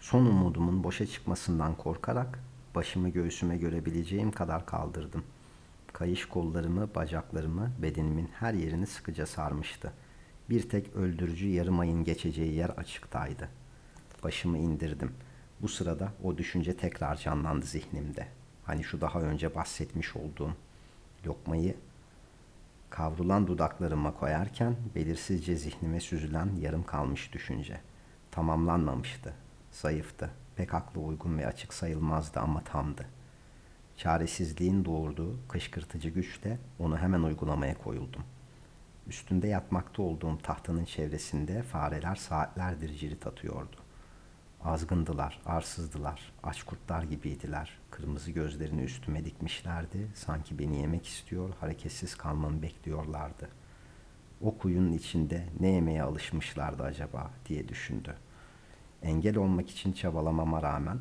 [0.00, 2.38] son umudumun boşa çıkmasından korkarak
[2.74, 5.24] başımı göğsüme görebileceğim kadar kaldırdım.
[5.92, 9.92] Kayış kollarımı, bacaklarımı, bedenimin her yerini sıkıca sarmıştı.
[10.50, 13.48] Bir tek öldürücü yarım ayın geçeceği yer açıktaydı.
[14.24, 15.12] Başımı indirdim.
[15.62, 18.28] Bu sırada o düşünce tekrar canlandı zihnimde.
[18.64, 20.56] Hani şu daha önce bahsetmiş olduğum
[21.26, 21.76] lokmayı
[22.90, 27.80] kavrulan dudaklarıma koyarken belirsizce zihnime süzülen yarım kalmış düşünce.
[28.30, 29.34] Tamamlanmamıştı.
[29.72, 30.30] Zayıftı.
[30.56, 33.06] Pek aklı uygun ve açık sayılmazdı ama tamdı.
[33.96, 38.22] Çaresizliğin doğurduğu kışkırtıcı güçle onu hemen uygulamaya koyuldum.
[39.06, 43.76] Üstünde yatmakta olduğum tahtanın çevresinde fareler saatlerdir cirit atıyordu.
[44.64, 47.78] Azgındılar, arsızdılar, aç kurtlar gibiydiler.
[47.90, 50.08] Kırmızı gözlerini üstüme dikmişlerdi.
[50.14, 53.48] Sanki beni yemek istiyor, hareketsiz kalmamı bekliyorlardı.
[54.40, 58.16] O kuyunun içinde ne yemeye alışmışlardı acaba diye düşündü.
[59.02, 60.98] Engel olmak için çabalamama rağmen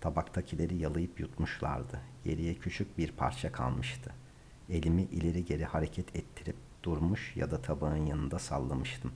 [0.00, 2.00] tabaktakileri yalayıp yutmuşlardı.
[2.24, 4.14] Geriye küçük bir parça kalmıştı.
[4.70, 9.12] Elimi ileri geri hareket ettirip durmuş ya da tabağın yanında sallamıştım.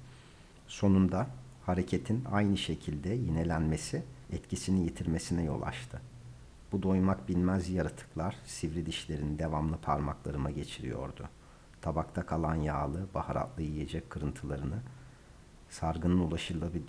[0.66, 1.26] Sonunda
[1.66, 6.00] hareketin aynı şekilde yinelenmesi etkisini yitirmesine yol açtı.
[6.72, 11.28] Bu doymak bilmez yaratıklar sivri dişlerini devamlı parmaklarıma geçiriyordu.
[11.80, 14.78] Tabakta kalan yağlı, baharatlı yiyecek kırıntılarını
[15.70, 16.30] sargının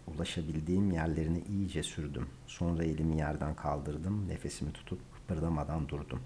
[0.08, 2.28] ulaşabildiğim yerlerine iyice sürdüm.
[2.48, 6.20] Sonra elimi yerden kaldırdım, nefesimi tutup kıpırdamadan durdum.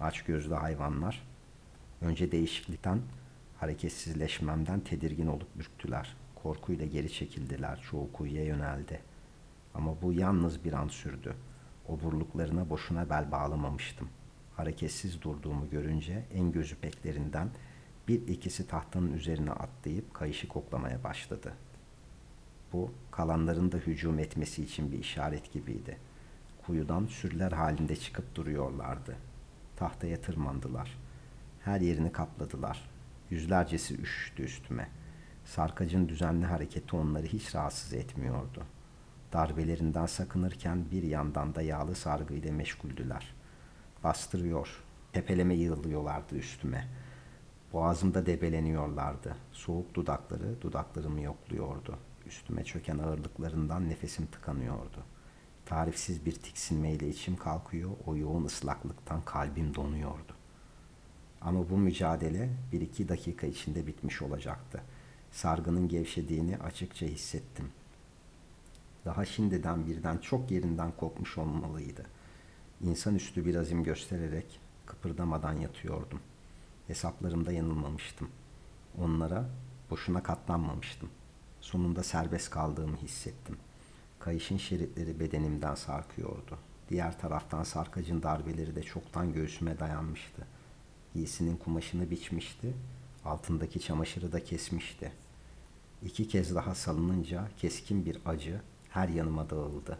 [0.00, 1.22] Aç gözlü hayvanlar
[2.00, 3.00] önce değişiklikten,
[3.60, 7.80] hareketsizleşmemden tedirgin olup ürktüler korkuyla geri çekildiler.
[7.90, 9.00] Çoğu kuyuya yöneldi.
[9.74, 11.34] Ama bu yalnız bir an sürdü.
[11.88, 14.08] Oburluklarına boşuna bel bağlamamıştım.
[14.56, 17.50] Hareketsiz durduğumu görünce en gözü peklerinden
[18.08, 21.52] bir ikisi tahtanın üzerine atlayıp kayışı koklamaya başladı.
[22.72, 25.98] Bu kalanların da hücum etmesi için bir işaret gibiydi.
[26.66, 29.16] Kuyudan sürüler halinde çıkıp duruyorlardı.
[29.76, 30.98] Tahtaya tırmandılar.
[31.64, 32.90] Her yerini kapladılar.
[33.30, 35.07] Yüzlercesi üşüştü üstüme.''
[35.48, 38.62] Sarkacın düzenli hareketi onları hiç rahatsız etmiyordu.
[39.32, 43.34] Darbelerinden sakınırken bir yandan da yağlı sargı ile meşguldüler.
[44.04, 46.88] Bastırıyor, tepeleme yığılıyorlardı üstüme.
[47.72, 49.36] Boğazımda debeleniyorlardı.
[49.52, 51.98] Soğuk dudakları dudaklarımı yokluyordu.
[52.26, 55.04] Üstüme çöken ağırlıklarından nefesim tıkanıyordu.
[55.66, 60.34] Tarifsiz bir tiksinmeyle içim kalkıyor, o yoğun ıslaklıktan kalbim donuyordu.
[61.40, 64.97] Ama bu mücadele bir iki dakika içinde bitmiş olacaktı.''
[65.32, 67.68] Sargının gevşediğini açıkça hissettim.
[69.04, 72.06] Daha şimdiden birden çok yerinden kopmuş olmalıydı.
[72.80, 76.20] İnsanüstü bir azim göstererek kıpırdamadan yatıyordum.
[76.86, 78.28] Hesaplarımda yanılmamıştım.
[78.98, 79.48] Onlara
[79.90, 81.08] boşuna katlanmamıştım.
[81.60, 83.56] Sonunda serbest kaldığımı hissettim.
[84.18, 86.58] Kayışın şeritleri bedenimden sarkıyordu.
[86.88, 90.46] Diğer taraftan sarkacın darbeleri de çoktan göğsüme dayanmıştı.
[91.14, 92.74] Giysinin kumaşını biçmişti
[93.28, 95.12] Altındaki çamaşırı da kesmişti.
[96.02, 98.60] İki kez daha salınınca keskin bir acı
[98.90, 99.98] her yanıma dağıldı.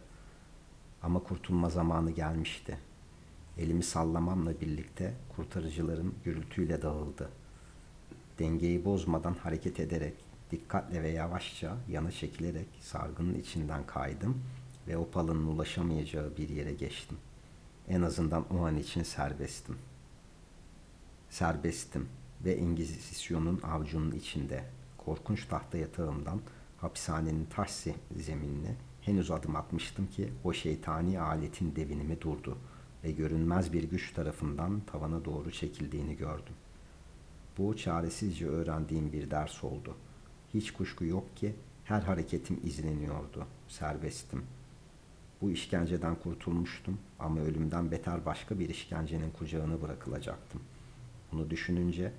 [1.02, 2.78] Ama kurtulma zamanı gelmişti.
[3.58, 7.30] Elimi sallamamla birlikte kurtarıcıların gürültüyle dağıldı.
[8.38, 10.14] Dengeyi bozmadan hareket ederek,
[10.50, 14.42] dikkatle ve yavaşça yana çekilerek sargının içinden kaydım
[14.86, 17.18] ve o palının ulaşamayacağı bir yere geçtim.
[17.88, 19.76] En azından o an için serbestim.
[21.30, 22.08] Serbestim
[22.44, 24.64] ve Engizisyon'un avcunun içinde
[24.98, 26.40] korkunç tahta yatağımdan
[26.76, 27.70] hapishanenin taş
[28.16, 32.58] zeminine henüz adım atmıştım ki o şeytani aletin devinimi durdu
[33.04, 36.54] ve görünmez bir güç tarafından tavana doğru çekildiğini gördüm.
[37.58, 39.96] Bu çaresizce öğrendiğim bir ders oldu.
[40.54, 43.46] Hiç kuşku yok ki her hareketim izleniyordu.
[43.68, 44.42] Serbestim.
[45.42, 50.60] Bu işkenceden kurtulmuştum ama ölümden beter başka bir işkencenin kucağına bırakılacaktım.
[51.32, 52.12] Bunu düşününce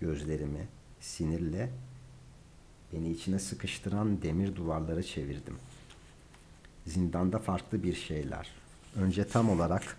[0.00, 0.68] gözlerimi
[1.00, 1.70] sinirle
[2.92, 5.56] beni içine sıkıştıran demir duvarlara çevirdim.
[6.86, 8.50] Zindanda farklı bir şeyler.
[8.96, 9.96] Önce tam olarak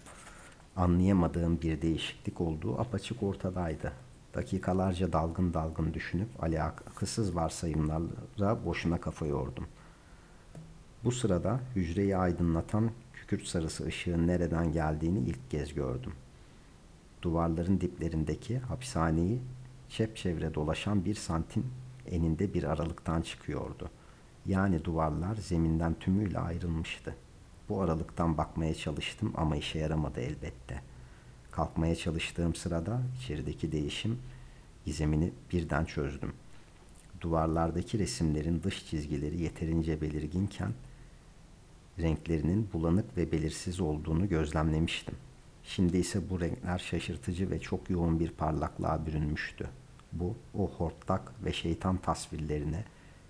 [0.76, 3.94] anlayamadığım bir değişiklik olduğu apaçık ortadaydı.
[4.36, 9.68] Dakikalarca dalgın dalgın düşünüp alakasız varsayımlarla boşuna kafa yordum.
[11.04, 16.14] Bu sırada hücreyi aydınlatan kükürt sarısı ışığın nereden geldiğini ilk kez gördüm.
[17.22, 19.40] Duvarların diplerindeki hapishaneyi
[19.90, 21.66] çepçevre dolaşan bir santim
[22.12, 23.90] eninde bir aralıktan çıkıyordu.
[24.46, 27.16] Yani duvarlar zeminden tümüyle ayrılmıştı.
[27.70, 30.82] Bu aralıktan bakmaya çalıştım ama işe yaramadı elbette.
[31.52, 34.20] Kalkmaya çalıştığım sırada içerideki değişim
[34.86, 36.34] gizemini birden çözdüm.
[37.22, 40.74] Duvarlardaki resimlerin dış çizgileri yeterince belirginken
[42.00, 45.16] renklerinin bulanık ve belirsiz olduğunu gözlemlemiştim.
[45.68, 49.70] Şimdi ise bu renkler şaşırtıcı ve çok yoğun bir parlaklığa bürünmüştü.
[50.12, 52.84] Bu o hortlak ve şeytan tasvirlerine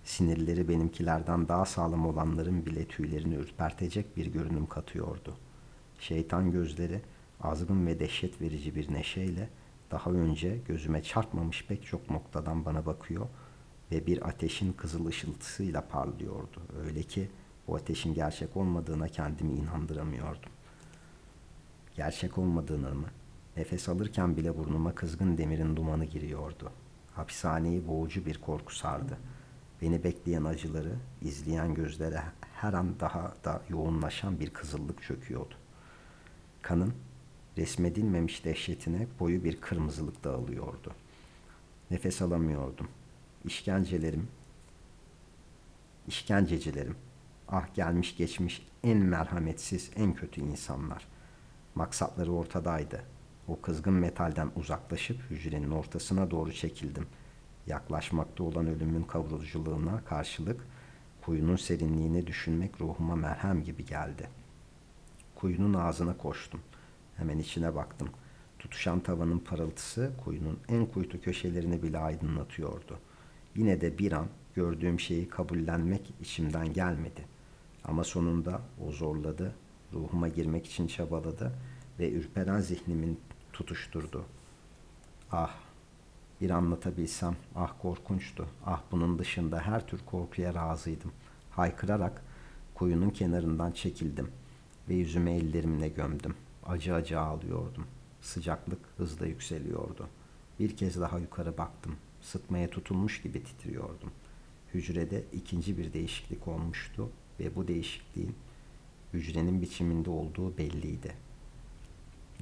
[0.04, 5.38] sinirleri benimkilerden daha sağlam olanların bile tüylerini ürpertecek bir görünüm katıyordu.
[6.00, 7.02] Şeytan gözleri
[7.42, 9.50] azgın ve dehşet verici bir neşeyle
[9.92, 13.28] daha önce gözüme çarpmamış pek çok noktadan bana bakıyor
[13.92, 16.62] ve bir ateşin kızıl ışıltısıyla parlıyordu.
[16.86, 17.30] Öyle ki
[17.68, 20.57] bu ateşin gerçek olmadığına kendimi inandıramıyordum.
[21.98, 23.08] Gerçek olmadığını mı?
[23.58, 26.72] Nefes alırken bile burnuma kızgın demirin dumanı giriyordu.
[27.14, 29.18] Hapishaneyi boğucu bir korku sardı.
[29.82, 35.56] Beni bekleyen acıları, izleyen gözlere her an daha da yoğunlaşan bir kızıllık çöküyordu.
[36.62, 36.94] Kanın
[37.58, 40.94] resmedilmemiş dehşetine boyu bir kırmızılık dağılıyordu.
[41.92, 42.88] Nefes alamıyordum.
[43.46, 44.28] İşkencelerim,
[46.08, 46.96] işkencecilerim,
[47.48, 51.17] ah gelmiş geçmiş en merhametsiz, en kötü insanlar.
[51.78, 53.04] Maksatları ortadaydı.
[53.48, 57.08] O kızgın metalden uzaklaşıp hücrenin ortasına doğru çekildim.
[57.68, 60.68] Yaklaşmakta olan ölümün kavuruculuğuna karşılık
[61.22, 64.30] kuyunun serinliğini düşünmek ruhuma merhem gibi geldi.
[65.36, 66.60] Kuyunun ağzına koştum.
[67.16, 68.10] Hemen içine baktım.
[68.60, 73.00] Tutuşan tavanın parıltısı kuyunun en kuytu köşelerini bile aydınlatıyordu.
[73.56, 77.26] Yine de bir an gördüğüm şeyi kabullenmek içimden gelmedi.
[77.84, 79.56] Ama sonunda o zorladı,
[79.94, 81.52] ruhuma girmek için çabaladı
[82.00, 83.20] ve ürperen zihnimin
[83.54, 84.26] tutuşturdu.
[85.32, 85.56] Ah,
[86.42, 91.12] bir anlatabilsem, ah korkunçtu, ah bunun dışında her tür korkuya razıydım.
[91.52, 92.22] Haykırarak
[92.74, 94.32] kuyunun kenarından çekildim
[94.90, 96.36] ve yüzümü ellerimle gömdüm.
[96.66, 97.86] Acı acı ağlıyordum.
[98.22, 100.08] Sıcaklık hızla yükseliyordu.
[100.60, 101.96] Bir kez daha yukarı baktım.
[102.22, 104.12] Sıtmaya tutulmuş gibi titriyordum.
[104.74, 108.36] Hücrede ikinci bir değişiklik olmuştu ve bu değişikliğin
[109.14, 111.14] hücrenin biçiminde olduğu belliydi.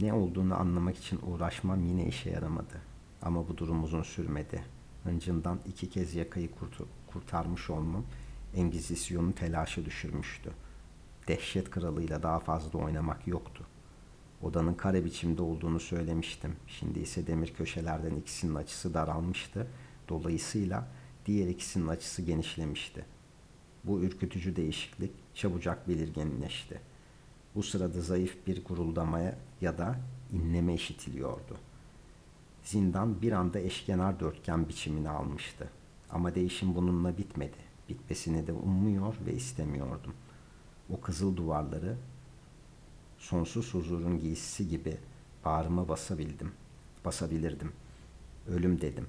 [0.02, 2.82] Ne olduğunu anlamak için uğraşmam yine işe yaramadı.
[3.22, 4.64] Ama bu durum uzun sürmedi.
[5.04, 8.04] Hıncından iki kez yakayı kurtu, kurtarmış olmam
[8.56, 10.52] Engizisyon'un telaşı düşürmüştü.
[11.28, 13.66] Dehşet kralıyla daha fazla oynamak yoktu.
[14.42, 16.56] Odanın kare biçimde olduğunu söylemiştim.
[16.68, 19.68] Şimdi ise demir köşelerden ikisinin açısı daralmıştı.
[20.10, 20.88] Dolayısıyla
[21.26, 23.06] diğer ikisinin açısı genişlemişti.
[23.88, 26.82] Bu ürkütücü değişiklik çabucak belirginleşti.
[27.56, 30.00] Bu sırada zayıf bir guruldamaya ya da
[30.34, 31.58] inleme işitiliyordu.
[32.64, 35.70] Zindan bir anda eşkenar dörtgen biçimini almıştı.
[36.10, 37.58] Ama değişim bununla bitmedi.
[37.90, 40.14] Bitmesini de ummuyor ve istemiyordum.
[40.90, 41.98] O kızıl duvarları
[43.18, 44.98] sonsuz huzurun giysisi gibi
[45.46, 46.52] bağrıma basabildim.
[47.06, 47.72] Basabilirdim.
[48.48, 49.08] Ölüm dedim.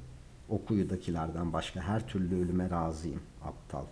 [0.49, 3.85] O kuyudakilerden başka her türlü ölüme razıyım, aptal.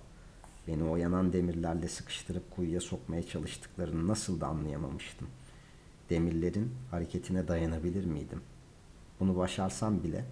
[0.69, 5.29] Beni o yanan demirlerle sıkıştırıp kuyuya sokmaya çalıştıklarını nasıl da anlayamamıştım.
[6.11, 8.41] Demirlerin hareketine dayanabilir miydim?
[9.21, 10.25] Bunu başarsam bile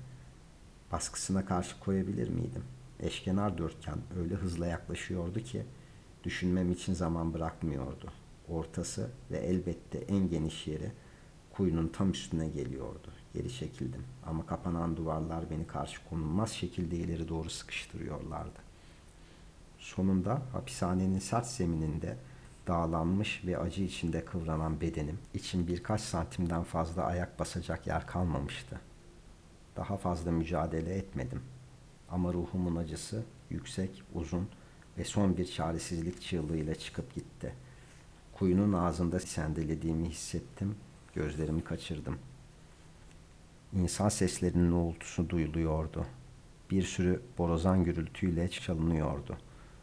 [0.93, 2.65] Baskısına karşı koyabilir miydim?
[3.01, 5.65] Eşkenar dörtgen öyle hızla yaklaşıyordu ki
[6.25, 8.13] düşünmem için zaman bırakmıyordu.
[8.49, 10.93] Ortası ve elbette en geniş yeri
[11.53, 13.09] kuyunun tam üstüne geliyordu.
[13.35, 18.59] Geri çekildim ama kapanan duvarlar beni karşı konulmaz şekilde ileri doğru sıkıştırıyorlardı.
[19.83, 22.17] Sonunda hapishanenin sert zemininde
[22.67, 28.81] dağlanmış ve acı içinde kıvranan bedenim için birkaç santimden fazla ayak basacak yer kalmamıştı.
[29.77, 31.43] Daha fazla mücadele etmedim.
[32.11, 34.49] Ama ruhumun acısı yüksek, uzun
[34.99, 37.55] ve son bir çaresizlik çığlığıyla çıkıp gitti.
[38.33, 40.77] Kuyunun ağzında sendelediğimi hissettim,
[41.15, 42.19] gözlerimi kaçırdım.
[43.73, 46.07] İnsan seslerinin uğultusu duyuluyordu.
[46.71, 49.39] Bir sürü borazan gürültüyle çalınıyordu.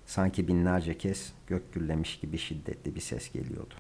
[0.09, 3.73] Sanki binlerce kez gök gürlemiş gibi şiddetli bir ses geliyordu.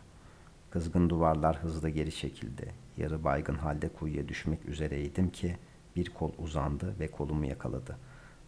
[0.69, 2.73] Kızgın duvarlar hızla geri çekildi.
[2.97, 5.57] Yarı baygın halde kuyuya düşmek üzereydim ki
[5.95, 7.97] bir kol uzandı ve kolumu yakaladı.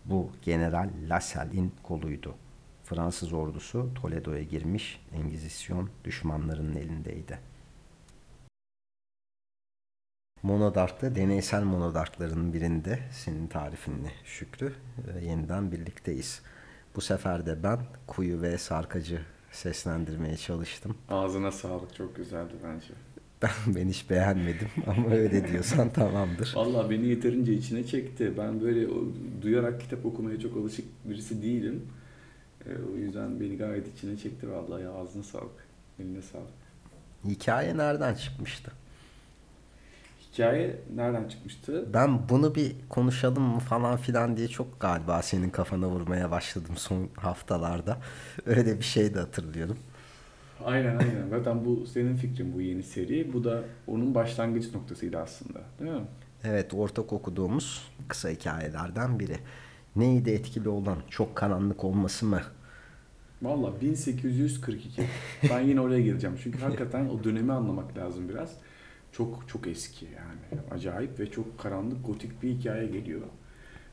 [0.05, 2.35] Bu General Lasselle'in koluydu.
[2.83, 7.39] Fransız ordusu Toledo'ya girmiş, Engizisyon düşmanlarının elindeydi.
[10.43, 14.73] Monodark'ta deneysel monodarkların birinde senin tarifinle Şükrü
[15.13, 16.41] e, yeniden birlikteyiz.
[16.95, 20.97] Bu sefer de ben kuyu ve sarkacı seslendirmeye çalıştım.
[21.09, 22.87] Ağzına sağlık çok güzeldi bence.
[23.41, 26.53] Ben, ben hiç beğenmedim ama öyle diyorsan tamamdır.
[26.55, 28.33] Valla beni yeterince içine çekti.
[28.37, 28.87] Ben böyle
[29.41, 31.85] duyarak kitap okumaya çok alışık birisi değilim.
[32.65, 35.67] E, o yüzden beni gayet içine çekti vallahi ağzına sağlık.
[35.99, 36.47] Eline sağlık.
[37.25, 38.71] Hikaye nereden çıkmıştı?
[40.33, 41.93] Hikaye nereden çıkmıştı?
[41.93, 47.09] Ben bunu bir konuşalım mı falan filan diye çok galiba senin kafana vurmaya başladım son
[47.17, 47.97] haftalarda.
[48.45, 49.77] Öyle bir şey de hatırlıyorum.
[50.65, 51.27] Aynen aynen.
[51.29, 53.33] Zaten bu senin fikrin bu yeni seri.
[53.33, 55.59] Bu da onun başlangıç noktasıydı aslında.
[55.79, 56.07] Değil mi?
[56.43, 59.37] Evet ortak okuduğumuz kısa hikayelerden biri.
[59.95, 60.97] Neydi etkili olan?
[61.09, 62.41] Çok karanlık olması mı?
[63.41, 65.09] Valla 1842.
[65.49, 66.35] Ben yine oraya geleceğim.
[66.43, 68.57] Çünkü hakikaten o dönemi anlamak lazım biraz.
[69.11, 70.61] Çok çok eski yani.
[70.71, 73.21] Acayip ve çok karanlık gotik bir hikaye geliyor.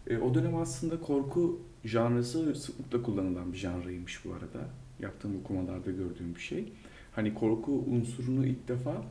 [0.06, 4.68] E, o dönem aslında korku janrısı sıklıkla kullanılan bir janraymış bu arada.
[5.00, 6.72] Yaptığım okumalarda gördüğüm bir şey.
[7.12, 9.02] Hani korku unsurunu ilk defa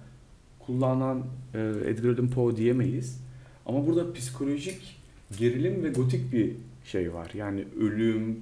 [0.60, 3.22] kullanan e, Edgar Allan Poe diyemeyiz.
[3.65, 5.00] Ama burada psikolojik
[5.38, 7.32] gerilim ve gotik bir şey var.
[7.34, 8.41] Yani ölüm,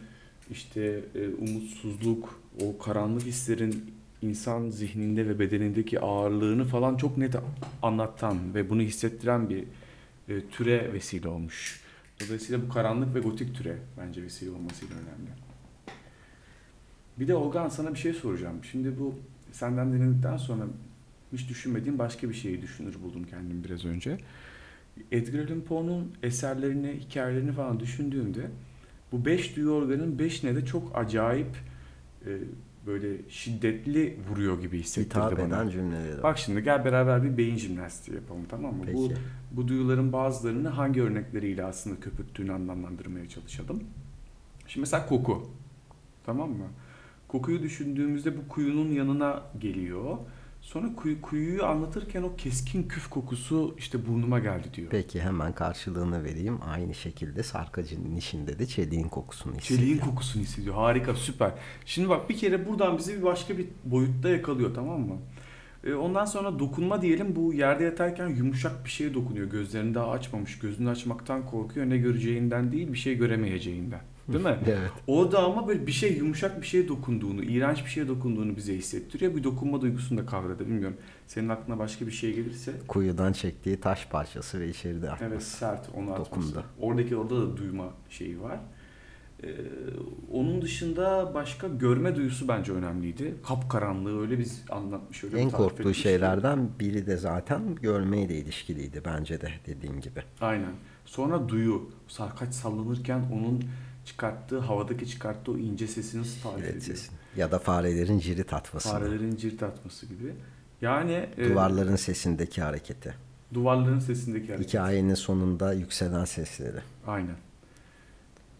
[0.51, 3.94] işte e, umutsuzluk, o karanlık hislerin
[4.25, 7.35] insan zihninde ve bedenindeki ağırlığını falan çok net
[7.81, 9.63] anlatan ve bunu hissettiren bir
[10.29, 11.81] e, türe vesile olmuş.
[12.25, 15.29] Dolayısıyla bu karanlık ve gotik türe bence vesile olmasıyla önemli.
[17.19, 18.63] Bir de Olgan sana bir şey soracağım.
[18.71, 19.15] Şimdi bu
[19.51, 20.63] senden dinledikten sonra
[21.33, 24.17] hiç düşünmediğim başka bir şeyi düşünür buldum kendim biraz önce.
[25.11, 28.41] Edgar Allan Poe'nun eserlerini, hikayelerini falan düşündüğümde
[29.11, 31.57] bu beş duyu organın beşine de çok acayip
[32.25, 32.31] e,
[32.86, 35.45] böyle şiddetli vuruyor gibi hissettirdi Hitap bana.
[35.48, 36.24] eden cümleleri.
[36.24, 38.84] Bak şimdi gel beraber bir beyin jimnastiği yapalım tamam mı?
[38.86, 38.98] Peki.
[38.98, 39.12] Bu,
[39.52, 43.84] bu duyuların bazılarını hangi örnekleriyle aslında köpürttüğünü anlamlandırmaya çalışalım.
[44.67, 45.48] Şimdi mesela koku.
[46.26, 46.67] Tamam mı?
[47.28, 50.17] Kokuyu düşündüğümüzde bu kuyunun yanına geliyor.
[50.65, 54.88] Sonra kuyu, kuyuyu anlatırken o keskin küf kokusu işte burnuma geldi diyor.
[54.91, 56.60] Peki hemen karşılığını vereyim.
[56.67, 59.80] Aynı şekilde sarkacının işinde de çeliğin kokusunu hissediyor.
[59.80, 60.75] Çeliğin kokusunu hissediyor.
[60.75, 61.51] Harika, süper.
[61.86, 65.17] Şimdi bak bir kere buradan bizi bir başka bir boyutta yakalıyor tamam mı?
[65.84, 69.49] Ee, Ondan sonra dokunma diyelim bu yerde yatarken yumuşak bir şeye dokunuyor.
[69.49, 70.60] Gözlerini daha açmamış.
[70.60, 71.89] Gözünü açmaktan korkuyor.
[71.89, 74.01] Ne göreceğinden değil bir şey göremeyeceğinden.
[74.27, 74.57] Değil mi?
[74.67, 74.91] Evet.
[75.07, 79.35] Orada ama böyle bir şey yumuşak bir şeye dokunduğunu, iğrenç bir şeye dokunduğunu bize hissettiriyor.
[79.35, 80.65] Bir dokunma duygusunu da kavradı.
[80.67, 80.97] Bilmiyorum.
[81.27, 82.73] Senin aklına başka bir şey gelirse.
[82.88, 85.33] Kuyudan çektiği taş parçası ve içeride atması.
[85.33, 86.31] Evet sert onu atması.
[86.31, 86.63] Dokundu.
[86.79, 88.59] Oradaki orada da duyma şeyi var.
[89.43, 89.47] Ee,
[90.31, 93.35] onun dışında başka görme duyusu bence önemliydi.
[93.47, 96.03] Kapkaranlığı öyle biz anlatmış öyle En korktuğu etmiş ki.
[96.03, 100.21] şeylerden biri de zaten görmeyle ilişkiliydi bence de dediğin gibi.
[100.41, 100.71] Aynen.
[101.05, 101.89] Sonra duyu.
[102.07, 103.63] Sarkaç sallanırken onun
[104.06, 106.97] çıkarttığı, havadaki çıkarttığı o ince sesi nasıl tarif Evet, ediyor?
[106.97, 107.12] sesin.
[107.38, 108.89] Ya da farelerin cirit atması.
[108.89, 110.34] Farelerin cirit atması gibi.
[110.82, 113.14] Yani e, Duvarların sesindeki hareketi.
[113.53, 114.70] duvarların sesindeki hareket.
[114.70, 116.80] Hikayenin sonunda yükselen sesleri.
[117.08, 117.36] Aynen.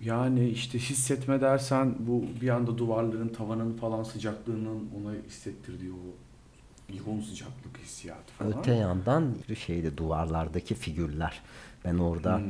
[0.02, 6.16] Yani işte hissetme dersen bu bir anda duvarların tavanın falan sıcaklığının ona hissettirdiği o
[7.08, 8.60] yoğun sıcaklık hissiyatı falan.
[8.60, 9.36] Öte yandan
[9.66, 11.42] şeyde duvarlardaki figürler.
[11.86, 12.46] Ben orada Hmm.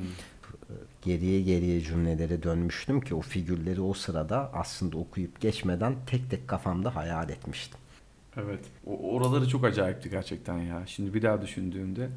[1.02, 6.96] Geriye geriye cümlelere dönmüştüm ki o figürleri o sırada aslında okuyup geçmeden tek tek kafamda
[6.96, 7.80] hayal etmiştim.
[8.38, 8.60] Evet.
[8.86, 10.84] O, oraları çok acayipti gerçekten ya.
[10.88, 12.10] Şimdi bir daha düşündüğümde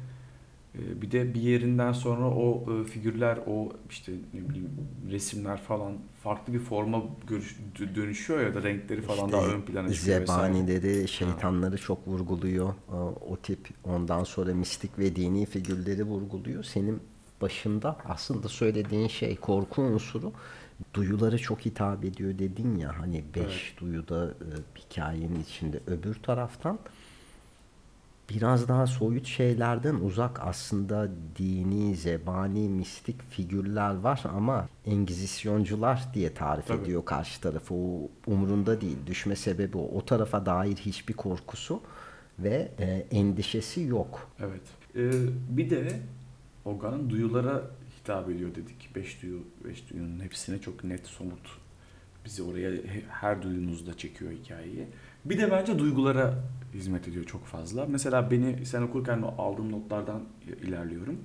[0.75, 4.69] E, bir de bir yerinden sonra o e, figürler, o işte ne bileyim
[5.11, 5.93] resimler falan
[6.23, 7.03] farklı bir forma
[7.95, 10.53] dönüşüyor ya da renkleri falan İşte daha ön plana çıkıyor vesaire.
[10.53, 12.73] Zebanileri, şeytanları çok vurguluyor.
[13.29, 16.63] O tip ondan sonra mistik ve dini figürleri vurguluyor.
[16.63, 16.99] Senin
[17.41, 20.33] başında aslında söylediğin şey korku unsuru
[20.93, 23.79] duyuları çok hitap ediyor dedin ya hani beş Evet.
[23.81, 26.79] duyuda e, hikayenin içinde öbür taraftan
[28.29, 36.67] biraz daha soyut şeylerden uzak aslında dini, zebani, mistik figürler var ama engizisyoncular diye tarif
[36.67, 36.81] Tabii.
[36.83, 37.73] ediyor karşı tarafı.
[37.73, 38.97] O umrunda değil.
[39.07, 39.81] Düşme sebebi o.
[39.97, 41.81] O tarafa dair hiçbir korkusu
[42.39, 44.29] ve e, endişesi yok.
[44.39, 44.61] Evet.
[44.95, 45.11] Ee,
[45.49, 45.99] bir de
[46.69, 47.61] Ogan duyulara
[47.99, 48.89] hitap ediyor dedik.
[48.95, 51.57] Beş duyu, beş duyunun hepsine çok net, somut.
[52.25, 54.87] Bizi oraya he- her duyumuzda çekiyor hikayeyi.
[55.25, 56.33] Bir de bence duygulara
[56.73, 57.85] hizmet ediyor çok fazla.
[57.85, 60.23] Mesela beni sen okurken aldığım notlardan
[60.63, 61.19] ilerliyorum.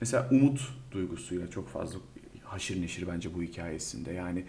[0.00, 0.60] Mesela umut
[0.92, 1.98] duygusuyla çok fazla
[2.44, 4.12] haşır neşir bence bu hikayesinde.
[4.12, 4.44] Yani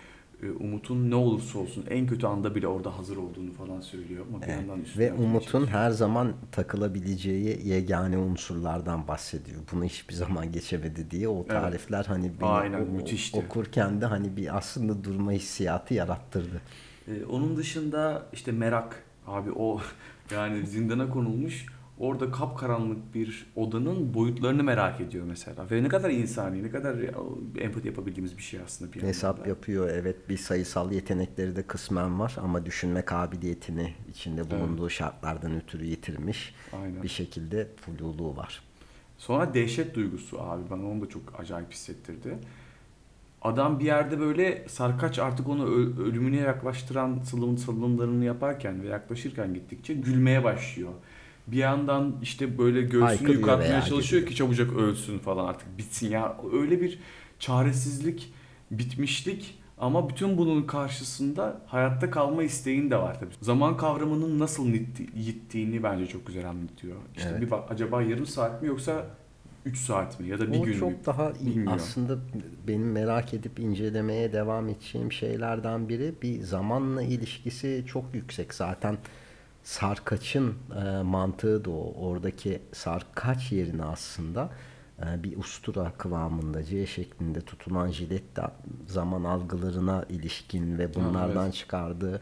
[0.59, 4.47] Umut'un ne olursa olsun en kötü anda bile orada hazır olduğunu falan söylüyor ama bir
[4.47, 4.55] Evet.
[4.59, 5.67] yandan üstüne Ve Umut'un çalışıyor.
[5.79, 9.61] her zaman takılabileceği yegane unsurlardan bahsediyor.
[9.71, 13.37] Bunu hiçbir zaman geçemedi diye o tarifler hani beni Aynen, o- müthişti.
[13.37, 16.61] okurken de hani bir aslında durma hissiyatı yarattırdı.
[17.07, 19.81] Ee, onun dışında işte merak abi o
[20.31, 21.65] yani zindana konulmuş
[21.99, 25.69] orada kapkaranlık bir odanın boyutlarını merak ediyor mesela.
[25.71, 26.95] Ve ne kadar insani, ne kadar
[27.59, 29.49] empati yapabildiğimiz bir şey aslında bir Hesap yandan da.
[29.49, 29.89] yapıyor.
[29.89, 36.55] Evet bir sayısal yetenekleri de kısmen var ama düşünme kabiliyetini içinde bulunduğu şartlardan ötürü yitirmiş.
[36.73, 37.03] Aynen.
[37.03, 38.63] Bir şekilde fluluğu var.
[39.17, 42.37] Sonra dehşet duygusu abi bana onu da çok acayip hissettirdi.
[43.41, 45.65] Adam bir yerde böyle sarkaç artık onu
[46.03, 50.91] ölümüne yaklaştıran sılım sılımlarını yaparken ve yaklaşırken gittikçe gülmeye başlıyor.
[51.47, 54.31] Bir yandan işte böyle göğsünü yıkatmaya veya çalışıyor gidiyor.
[54.31, 56.37] ki çabucak ölsün falan artık bitsin ya.
[56.53, 56.99] Öyle bir
[57.39, 58.33] çaresizlik,
[58.71, 63.33] bitmişlik ama bütün bunun karşısında hayatta kalma isteğin de var tabii.
[63.41, 64.67] Zaman kavramının nasıl
[65.15, 66.95] yittiğini bence çok güzel anlatıyor.
[67.17, 67.41] İşte Evet.
[67.41, 69.05] bir bak acaba yarım saat mi yoksa
[69.65, 70.79] 3 saat mi ya da bir o gün mü?
[70.79, 71.73] çok daha Bilmiyorum.
[71.75, 72.17] aslında
[72.67, 78.53] benim merak edip incelemeye devam edeceğim şeylerden biri bir zamanla ilişkisi çok yüksek.
[78.53, 78.97] Zaten
[79.65, 81.93] sarkaçın e, mantığı da o.
[82.09, 84.49] Oradaki sarkaç yerine aslında
[85.05, 88.41] e, bir ustura kıvamında C şeklinde tutulan jilet de
[88.87, 91.53] zaman algılarına ilişkin ve bunlardan evet.
[91.53, 92.21] çıkardığı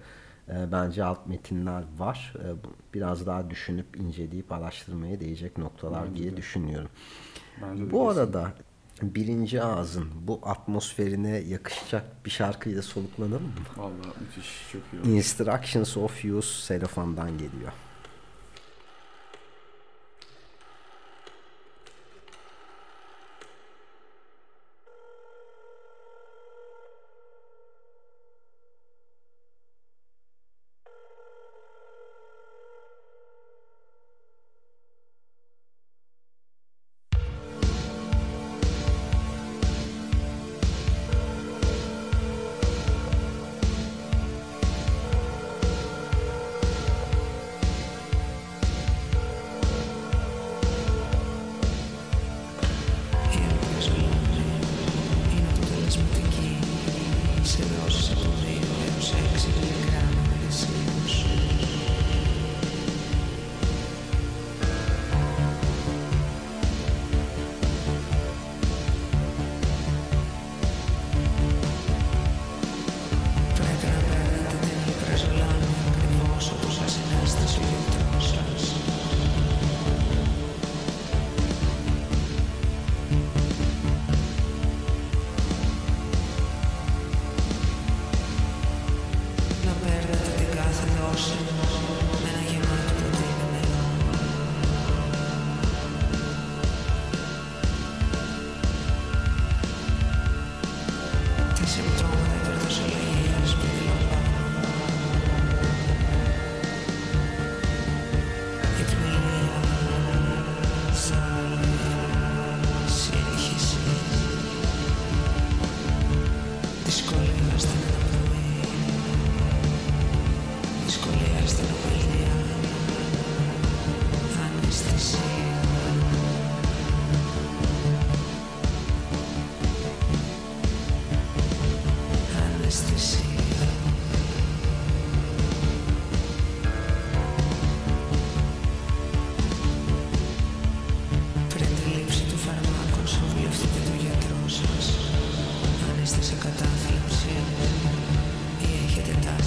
[0.49, 2.33] e, bence alt metinler var.
[2.39, 2.47] E,
[2.93, 6.37] biraz daha düşünüp inceleyip araştırmaya değecek noktalar Bence diye de.
[6.37, 6.89] düşünüyorum.
[7.61, 8.19] Bence Bu kesin.
[8.19, 8.53] arada
[9.01, 13.53] birinci ağzın bu atmosferine yakışacak bir şarkıyla soluklanalım mı?
[13.77, 15.09] Vallahi müthiş çok iyi oldu.
[15.09, 17.71] Instructions of Use Selofan'dan geliyor.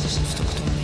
[0.07, 0.76] 私の一言。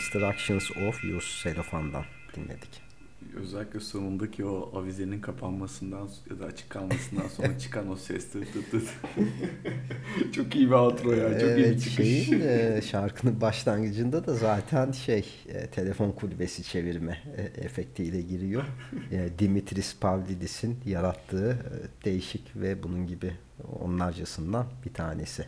[0.00, 2.04] Instructions of Use Selofan'dan
[2.36, 2.86] dinledik.
[3.36, 8.70] Özellikle sonundaki o avizenin kapanmasından ya da açık kalmasından sonra çıkan o ses tıt tıt
[8.70, 8.88] tıt.
[10.32, 11.38] çok iyi bir outro ya.
[11.40, 11.96] Çok iyi bir Evet, çıkış.
[11.96, 18.64] şeyin e, şarkının başlangıcında da zaten şey e, telefon kulübesi çevirme e, efektiyle giriyor.
[19.12, 23.32] E, Dimitris Pavlidis'in yarattığı e, değişik ve bunun gibi
[23.80, 25.46] onlarcasından bir tanesi.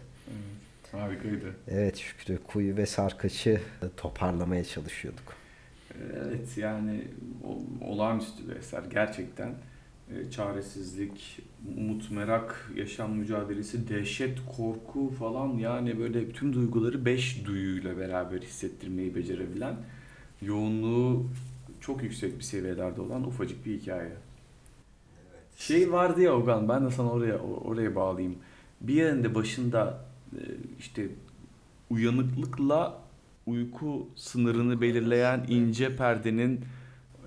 [0.95, 1.55] Evet, harikaydı.
[1.69, 3.61] Evet Şükrü kuyu ve sarkaçı
[3.97, 5.35] toparlamaya çalışıyorduk.
[6.15, 7.05] Evet yani
[7.81, 9.55] olağanüstü bir eser gerçekten.
[10.11, 11.41] E, çaresizlik,
[11.77, 19.15] umut, merak, yaşam mücadelesi, dehşet, korku falan yani böyle tüm duyguları beş duyuyla beraber hissettirmeyi
[19.15, 19.77] becerebilen
[20.43, 21.27] yoğunluğu
[21.81, 24.13] çok yüksek bir seviyelerde olan ufacık bir hikaye.
[25.57, 28.39] Şey vardı ya Ogan ben de sana oraya oraya bağlayayım.
[28.81, 30.08] Bir yerinde başında
[30.79, 31.09] işte
[31.91, 33.03] uyanıklıkla
[33.47, 36.65] uyku sınırını belirleyen ince perdenin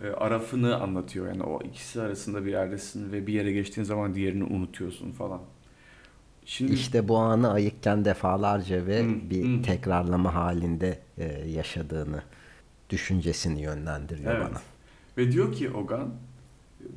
[0.03, 1.27] e, arafını anlatıyor.
[1.27, 5.41] Yani o ikisi arasında bir yerdesin ve bir yere geçtiğin zaman diğerini unutuyorsun falan.
[6.45, 9.61] Şimdi İşte bu anı ayıkken defalarca ve Hı, bir hı.
[9.61, 12.23] tekrarlama halinde e, yaşadığını
[12.89, 14.47] düşüncesini yönlendiriyor Evet.
[14.51, 14.61] bana.
[15.17, 16.13] Ve diyor ki Ogan,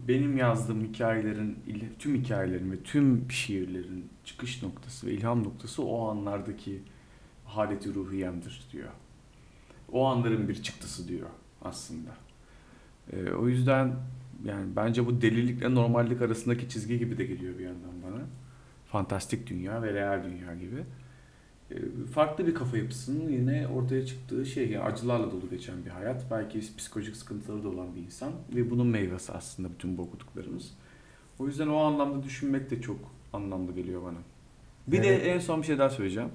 [0.09, 1.59] benim yazdığım hikayelerin,
[1.99, 6.82] tüm hikayelerin ve tüm şiirlerin çıkış noktası ve ilham noktası o anlardaki
[7.45, 8.89] haleti ruhiyemdir diyor.
[9.93, 11.28] O anların bir çıktısı diyor
[11.62, 12.11] aslında.
[13.12, 13.93] Ee, o yüzden
[14.45, 18.22] yani bence bu delilikle normallik arasındaki çizgi gibi de geliyor bir yandan bana.
[18.87, 20.85] Fantastik dünya ve real dünya gibi.
[21.70, 21.74] Ee,
[22.14, 26.30] farklı bir kafa yapısının yine ortaya çıktığı şey yani acılarla dolu geçen bir hayat.
[26.30, 30.70] Belki psikolojik sıkıntıları da olan bir insan ve bunun meyvesi aslında bütün bu okuduklarımız.
[31.38, 32.98] O yüzden o anlamda düşünmek de çok
[33.32, 34.18] anlamlı geliyor bana.
[34.86, 35.24] Bir Evet.
[35.24, 36.28] de en son bir şey daha söyleyeceğim.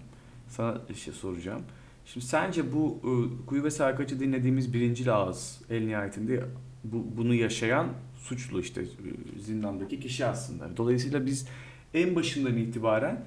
[0.48, 1.62] Sana şey soracağım.
[2.06, 6.46] Şimdi sence bu e, Kuyu ve Serkaç'ı dinlediğimiz birinci ağız el nihayetinde
[6.84, 10.78] bu, bunu yaşayan suçlu işte e, zindandaki kişi aslında.
[10.78, 11.48] Dolayısıyla biz
[11.94, 13.20] en başından itibaren e,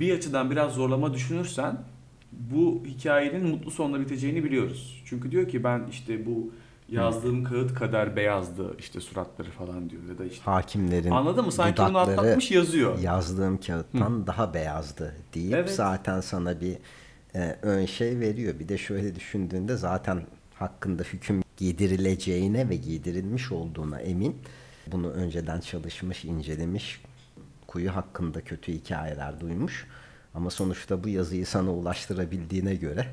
[0.00, 1.78] bir açıdan biraz zorlama düşünürsen
[2.32, 5.02] bu hikayenin mutlu sonla biteceğini biliyoruz.
[5.06, 6.52] Çünkü diyor ki ben işte bu
[6.88, 11.52] yazdığım kağıt kadar beyazdı işte suratları falan diyor ya da işte Hakimlerin Anladın mı?
[11.52, 12.98] Sanki bunu atlatmış yazıyor.
[12.98, 15.70] yazdığım kağıttan daha beyazdı deyip Evet.
[15.70, 16.76] zaten sana bir
[17.34, 18.58] e, ön şey veriyor.
[18.58, 20.22] Bir de şöyle düşündüğünde zaten
[20.54, 24.36] hakkında hüküm giydirileceğine ve giydirilmiş olduğuna emin.
[24.92, 27.00] Bunu önceden çalışmış, incelemiş,
[27.76, 29.86] kuyu hakkında kötü hikayeler duymuş.
[30.34, 33.06] Ama sonuçta bu yazıyı sana ulaştırabildiğine göre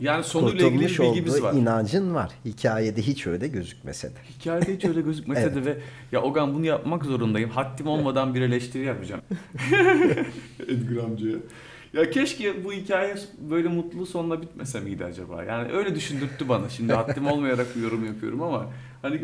[0.00, 1.54] Yani sonuyla ilgili bir bilgimiz var.
[1.54, 2.30] inancın var.
[2.44, 4.18] Hikayede hiç öyle gözükmese de.
[4.38, 5.78] Hikayede hiç öyle gözükmese de ve
[6.12, 7.50] ya Ogan bunu yapmak zorundayım.
[7.50, 9.22] Haddim olmadan bir eleştiri yapacağım.
[10.68, 11.36] Edgar amcaya.
[11.92, 13.14] Ya keşke bu hikaye
[13.50, 15.44] böyle mutlu sonla bitmese miydi acaba?
[15.44, 16.68] Yani öyle düşündürttü bana.
[16.68, 18.66] Şimdi haddim olmayarak bir yorum yapıyorum ama
[19.02, 19.20] hani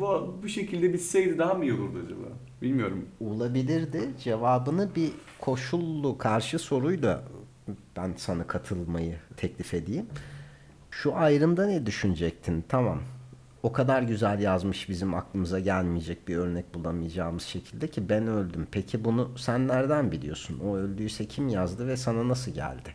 [0.00, 2.26] bu, bu şekilde bitseydi daha mı iyi olurdu acaba?
[2.62, 3.08] Bilmiyorum.
[3.20, 4.10] Olabilirdi.
[4.24, 7.22] Cevabını bir koşullu karşı soruyla
[7.96, 10.06] ben sana katılmayı teklif edeyim.
[10.90, 12.64] Şu ayrımda ne düşünecektin?
[12.68, 13.00] Tamam.
[13.62, 18.66] O kadar güzel yazmış bizim aklımıza gelmeyecek bir örnek bulamayacağımız şekilde ki ben öldüm.
[18.70, 20.60] Peki bunu sen nereden biliyorsun?
[20.64, 22.94] O öldüyse kim yazdı ve sana nasıl geldi?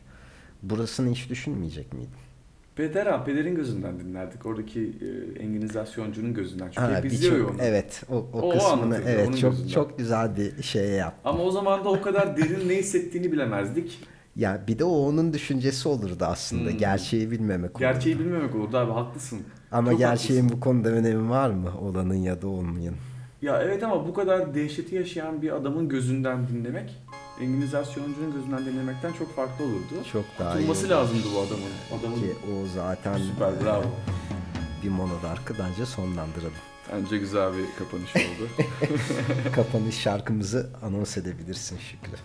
[0.64, 2.31] Burasını hiç düşünmeyecek miydin?
[2.76, 4.46] Peder abi, pederin gözünden dinlerdik.
[4.46, 6.66] Oradaki e, enginizasyoncu'nun gözünden.
[6.68, 7.56] Çünkü Ha, hep izliyor ya onu.
[7.62, 9.70] Evet, o, o, O- o kısmını anlatırdı, evet çok gözünden.
[9.70, 11.30] çok güzel bir şey yaptı.
[11.30, 14.00] Ama o zaman da o kadar derin ne hissettiğini bilemezdik.
[14.36, 16.70] Ya bir de o onun düşüncesi olurdu aslında.
[16.70, 16.78] Hmm.
[16.78, 17.80] Gerçeği bilmemek olurdu.
[17.80, 19.40] Gerçeği bilmemek olurdu abi haklısın.
[19.72, 20.58] Ama Çok gerçeğin haklısın.
[20.58, 21.72] bu konuda önemi var mı?
[21.82, 22.96] Olanın ya da olmayan.
[23.42, 27.02] Ya evet ama bu kadar dehşeti yaşayan bir adamın gözünden dinlemek
[27.42, 30.04] Enginizasyoncu'nun gözünden dinlemekten çok farklı olurdu.
[30.12, 30.94] Çok daha iyi Tutulması olurdu.
[30.94, 32.00] lazımdı bu adamın.
[32.00, 33.84] Adamın Ki o zaten süper bravo.
[34.84, 36.54] bir monodarkı bence sonlandıralım.
[36.94, 38.50] Bence güzel bir kapanış oldu.
[39.56, 42.18] Kapanış şarkımızı anons edebilirsin Şükrü.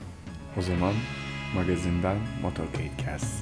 [0.59, 0.95] o zaman
[1.55, 3.35] magazinden Motorcade Cast.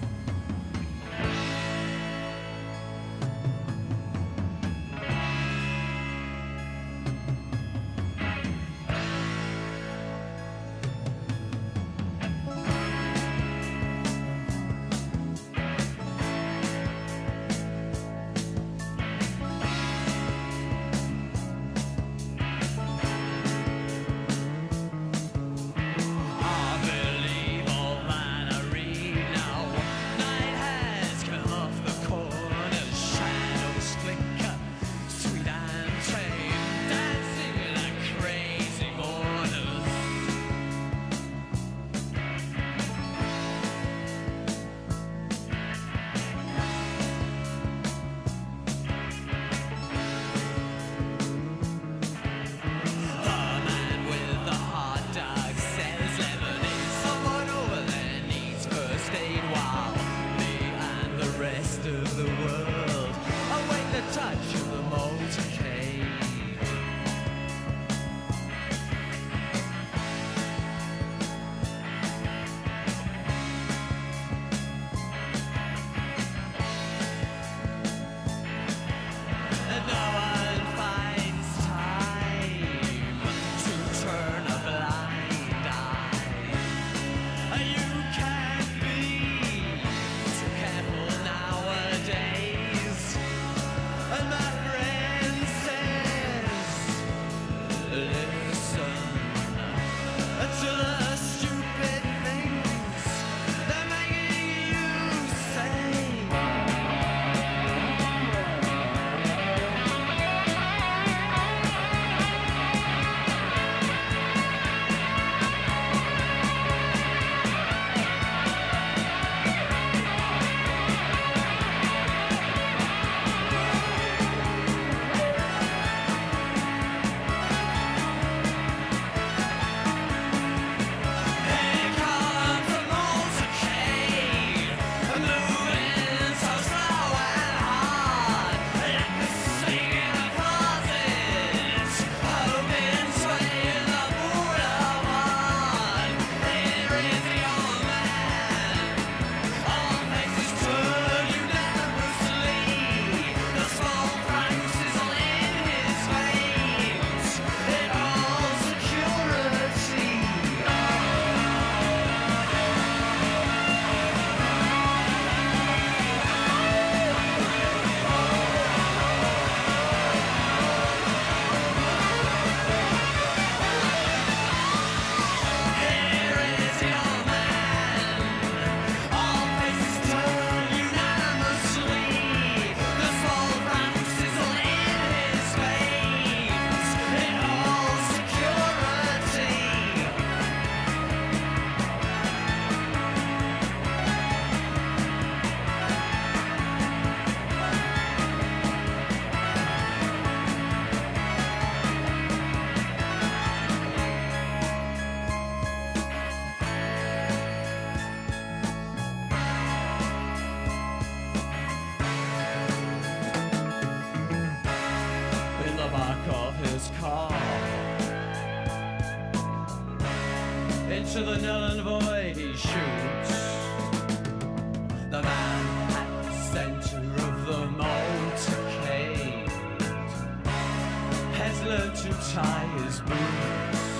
[231.63, 233.94] Learned to tie his boots.